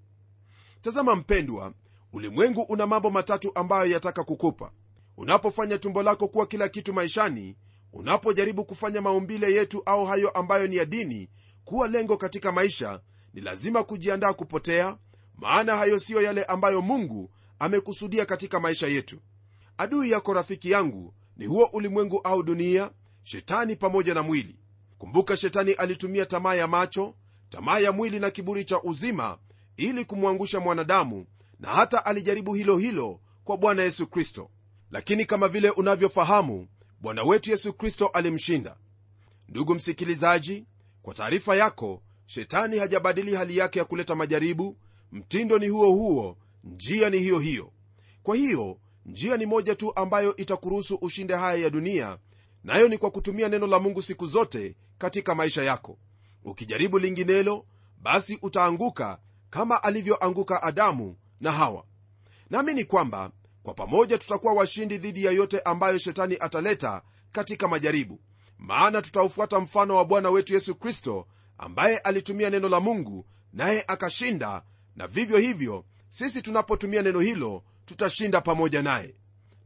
Tazama 0.81 1.17
mpendwa 1.17 1.73
ulimwengu 2.13 2.63
una 2.63 2.87
mambo 2.87 3.11
matatu 3.11 3.53
ambayo 3.55 3.91
yataka 3.91 4.25
kukupa. 4.25 4.73
Unapofanya 5.17 5.79
tumbo 5.79 6.03
lako 6.03 6.29
kuwa 6.29 6.47
kila 6.47 6.69
kitu 6.69 6.95
maishani 6.95 7.57
unapojaribu 7.93 8.65
kufanya 8.65 9.01
maumbile 9.01 9.53
yetu 9.55 9.83
au 9.87 10.07
hayo 10.07 10.31
ambayo 10.31 10.67
ni 10.67 10.77
ya 10.77 10.85
dini 10.85 11.29
kuwa 11.65 11.89
lengo 11.89 12.17
katika 12.17 12.53
maisha 12.53 13.01
ni 13.35 13.41
lazima 13.41 13.85
kujiandaa 13.85 14.33
kupotea 14.33 14.97
maana 15.41 15.77
hayo 15.77 15.99
siyo 15.99 16.23
yale 16.23 16.45
ambayo 16.45 16.83
mungu 16.83 17.31
amekusudia 17.59 18.27
katika 18.27 18.61
maisha 18.61 18.87
yetu. 18.87 19.19
Adui 19.79 20.11
yako 20.11 20.35
rafiki 20.35 20.71
yangu 20.71 21.15
ni 21.37 21.47
huo 21.47 21.65
ulimwengu 21.73 22.21
au 22.25 22.43
dunia 22.43 22.91
shetani 23.23 23.77
pamoja 23.77 24.15
na 24.15 24.23
mwili. 24.23 24.57
Kumbuka 24.99 25.37
shetani 25.37 25.73
alitumia 25.73 26.27
tamaa 26.27 26.55
ya 26.55 26.67
macho 26.67 27.15
tamaa 27.49 27.79
ya 27.79 27.93
mwili 27.93 28.21
na 28.21 28.31
kiburi 28.31 28.65
cha 28.65 28.83
uzima 28.83 29.39
ili 29.77 30.05
kumwangusha 30.05 30.61
mwanadamu 30.61 31.27
na 31.61 31.69
hata 31.69 32.05
alijaribu 32.07 32.55
hilo 32.55 32.79
hilo 32.79 33.21
kwa 33.45 33.57
bwana 33.57 33.83
yesu 33.83 34.07
kristo. 34.07 34.51
Lakini 34.91 35.25
kama 35.25 35.49
vile 35.49 35.71
unavyofahamu 35.71 36.69
bwana 37.01 37.23
wetu 37.23 37.51
yesu 37.51 37.73
kristo 37.73 38.07
alimshinda. 38.07 38.77
Ndugu 39.49 39.75
msikilizaji 39.75 40.65
kwa 41.03 41.15
taarifa 41.15 41.57
yako 41.57 42.03
shetani 42.27 42.79
hajabadili 42.79 43.35
hali 43.35 43.57
yake 43.57 43.79
ya 43.79 43.85
kuleta 43.85 44.15
majaribu 44.15 44.77
mtindo 45.13 45.59
ni 45.59 45.69
huo 45.69 45.91
huo 45.93 46.37
njia 46.65 47.11
ni 47.11 47.19
hiyo 47.19 47.39
hiyo. 47.39 47.73
Kwa 48.23 48.37
hiyo 48.37 48.79
njia 49.07 49.37
ni 49.37 49.47
moja 49.47 49.75
tu 49.75 49.93
ambayo 49.97 50.37
itakuruhusu 50.37 50.95
ushinde 50.95 51.35
haya 51.35 51.59
ya 51.63 51.71
dunia 51.71 52.19
nayo 52.65 52.89
ni 52.89 52.99
kwa 52.99 53.11
kutumia 53.11 53.49
neno 53.49 53.67
la 53.67 53.79
mungu 53.79 54.03
siku 54.03 54.27
zote 54.27 54.77
katika 54.99 55.35
maisha 55.35 55.63
yako. 55.63 55.99
Ukijaribu 56.45 56.99
linginelo 56.99 57.65
basi 58.03 58.39
utaanguka 58.43 59.19
kama 59.51 59.83
alivyoanguka 59.83 60.63
adamu 60.63 61.17
na 61.41 61.53
hawa. 61.53 61.85
Naamini 62.51 62.85
kwamba 62.85 63.31
kwa 63.63 63.75
pamoja 63.75 64.19
tutakuwa 64.19 64.53
washindi 64.53 64.99
dhidi 64.99 65.25
ya 65.25 65.33
yote 65.33 65.61
ambayo 65.61 65.99
shetani 65.99 66.37
ataleta 66.41 67.03
katika 67.33 67.69
majaribu. 67.69 68.21
Maana 68.59 69.03
tutaufuata 69.03 69.61
mfano 69.61 69.97
wa 69.97 70.05
bwana 70.05 70.31
wetu 70.31 70.55
yesu 70.55 70.75
kristo 70.75 71.27
ambaye 71.59 71.99
alitumia 71.99 72.51
neno 72.51 72.69
la 72.69 72.81
mungu 72.81 73.27
naye 73.53 73.85
akashinda 73.89 74.63
na 74.97 75.07
vivyo 75.07 75.39
hivyo 75.39 75.85
sisi 76.11 76.43
tunapotumia 76.43 77.03
neno 77.03 77.21
hilo 77.21 77.63
tutashinda 77.85 78.41
pamoja 78.41 78.83
naye. 78.83 79.15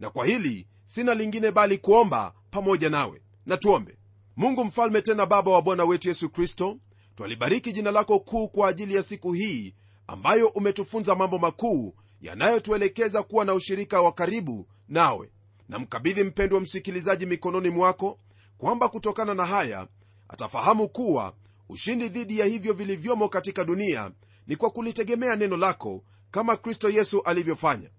Na 0.01 0.11
kwa 0.11 0.27
hili 0.27 0.67
sina 0.87 1.15
lingine 1.15 1.51
bali 1.51 1.79
kuomba 1.79 2.35
pamoja 2.51 2.91
nawe. 2.91 3.23
Na 3.47 3.57
tuombe. 3.57 3.99
Mungu 4.37 4.65
mfalme 4.65 5.03
tena 5.03 5.27
baba 5.27 5.51
wa 5.51 5.63
bwana 5.63 5.85
wetu 5.85 6.09
yesu 6.09 6.31
kristo 6.31 6.79
twalibariki 7.15 7.73
jina 7.73 7.91
lako 7.91 8.21
kuu 8.21 8.49
kwa 8.49 8.69
ajili 8.69 8.95
ya 8.95 9.03
siku 9.03 9.33
hii 9.33 9.75
ambayo 10.07 10.49
umetufunza 10.49 11.15
mambo 11.15 11.39
makuu 11.39 11.95
yanayotuelekeza 12.21 13.23
kuwa 13.23 13.45
na 13.45 13.55
ushirika 13.55 14.03
wa 14.03 14.13
karibu 14.13 14.69
nawe. 14.89 15.31
Namkabidhi 15.69 16.25
mpendwa 16.25 16.61
msikilizaji 16.61 17.27
mikononi 17.27 17.71
mwako 17.71 18.19
kwamba 18.59 18.89
kutokana 18.89 19.35
na 19.35 19.47
haya 19.47 19.89
atafahamu 20.29 20.89
kuwa 20.89 21.35
ushindi 21.69 22.09
dhidi 22.09 22.39
ya 22.39 22.47
hivyo 22.47 22.73
vilivyomo 22.73 23.29
katika 23.29 23.65
dunia 23.65 24.11
ni 24.47 24.57
kwa 24.57 24.71
kulitegemea 24.71 25.37
neno 25.37 25.57
lako 25.57 26.03
kama 26.31 26.57
kristo 26.57 26.91
yesu 26.91 27.23
alivyofanya. 27.23 27.91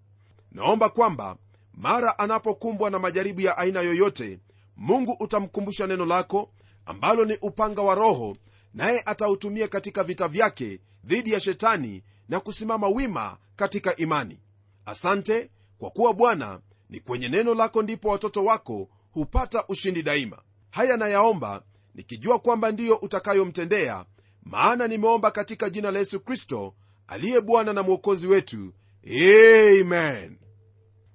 Naomba 0.51 0.89
kwamba 0.89 1.38
mara 1.73 2.19
anapokumbwa 2.19 2.89
na 2.89 2.99
majaribu 2.99 3.41
ya 3.41 3.58
aina 3.58 3.81
yoyote 3.81 4.39
mungu 4.77 5.17
utamkumbusha 5.19 5.88
neno 5.88 6.05
lako 6.05 6.51
ambalo 6.86 7.25
ni 7.25 7.38
upanga 7.41 7.81
wa 7.81 7.95
roho 7.95 8.38
naye 8.73 9.01
atautumia 9.05 9.67
katika 9.67 10.03
vita 10.03 10.27
vyake 10.27 10.79
dhidi 11.03 11.31
ya 11.31 11.39
shetani 11.39 12.03
na 12.29 12.39
kusimama 12.39 12.88
wima 12.88 13.38
katika 13.55 13.95
imani. 13.95 14.39
Asante 14.86 15.49
kwa 15.79 15.89
kuwa 15.89 16.13
bwana 16.13 16.60
ni 16.89 16.99
kwenye 16.99 17.29
neno 17.29 17.53
lako 17.53 17.81
ndipo 17.84 18.10
watoto 18.10 18.43
wako 18.45 18.88
hupata 19.12 19.63
ushindi 19.67 20.03
daima. 20.03 20.41
Haya 20.69 20.97
nayaomba 20.97 21.63
nikijua 21.95 22.39
kwamba 22.39 22.71
ndiyo 22.71 22.95
utakayomtendea 22.95 24.05
maana 24.45 24.88
nimeomba 24.88 25.31
katika 25.31 25.69
jina 25.69 25.91
la 25.91 25.99
yesu 25.99 26.19
kristo 26.19 26.73
aliye 27.08 27.41
bwana 27.41 27.73
na 27.73 27.84
mwokozi 27.84 28.27
wetu. 28.27 28.73
Amen. 29.08 30.38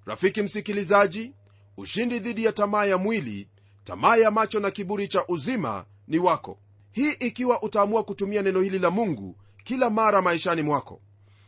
Rafiki 0.04 0.42
msikilizaji 0.42 1.32
ushindi 1.76 2.18
dhidi 2.18 2.44
ya 2.44 2.52
tamaa 2.52 2.84
ya 2.84 2.98
mwili 2.98 3.48
tamaa 3.84 4.16
ya 4.16 4.30
macho 4.30 4.60
na 4.60 4.70
kiburi 4.70 5.08
cha 5.08 5.26
uzima 5.28 5.84
ni 6.08 6.18
wako. 6.18 6.58
Hii 6.92 7.10
ikiwa 7.12 7.62
utaamua 7.62 8.02
kutumia 8.04 8.42
neno 8.42 8.60
hili 8.60 8.78
la 8.78 8.90
mungu 8.90 9.36
kila 9.64 9.90
mara 9.90 10.22
maishani 10.22 10.62
mwako. 10.62 11.00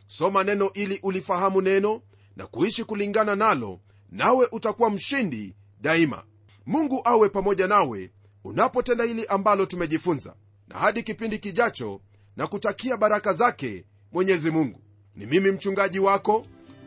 Soma 0.07 0.43
neno 0.43 0.71
ili 0.73 0.99
ulifahamu 1.03 1.61
neno 1.61 2.01
na 2.35 2.47
kuishi 2.47 2.83
kulingana 2.83 3.35
nalo 3.35 3.79
nawe 4.09 4.47
utakuwa 4.51 4.89
mshindi 4.89 5.55
daima. 5.81 6.23
Mungu 6.65 7.01
awe 7.05 7.29
pamoja 7.29 7.67
nawe 7.67 8.11
unapotenda 8.43 9.03
hili 9.03 9.25
ambalo 9.25 9.65
tumejifunza 9.65 10.35
na 10.73 10.79
hadi 10.79 11.03
kipindi 11.03 11.39
kijacho 11.39 12.01
na 12.37 12.47
kutakia 12.47 12.97
baraka 12.97 13.33
zake 13.33 13.85
mwenyezi 14.11 14.51
mungu. 14.51 14.79
Ni 15.15 15.25
mimi 15.25 15.51
mchungaji 15.51 15.99
wako 15.99 16.45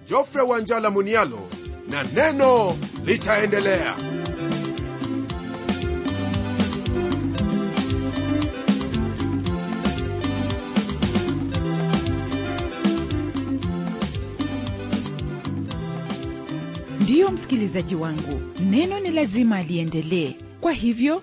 jofre 0.08 0.42
wanjala 0.42 0.90
munialo 0.90 1.48
na 1.88 2.02
neno 2.02 2.76
litaendelea. 3.04 3.96
Ndiyo 17.00 17.30
msikilizaji 17.30 17.94
wangu 17.94 18.40
neno 18.70 19.00
ni 19.00 19.10
lazima 19.10 19.62
liendelee. 19.62 20.34
Kwa 20.60 20.72
hivyo 20.72 21.22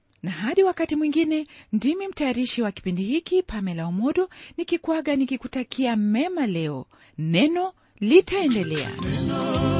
na 0.23 0.31
hadi 0.31 0.63
wakati 0.63 0.95
mwingine 0.95 1.47
ndimi 1.73 2.07
mtayarishi 2.07 2.61
wa 2.61 2.71
kipindi 2.71 3.03
hiki 3.03 3.43
pamela 3.43 3.85
omodo 3.85 4.29
nikikwaga 4.57 5.15
nikikutakia 5.15 5.95
mema 5.95 6.47
leo. 6.47 6.85
Neno 7.17 7.73
litaendelea. 7.99 8.91
Tena 8.91 9.70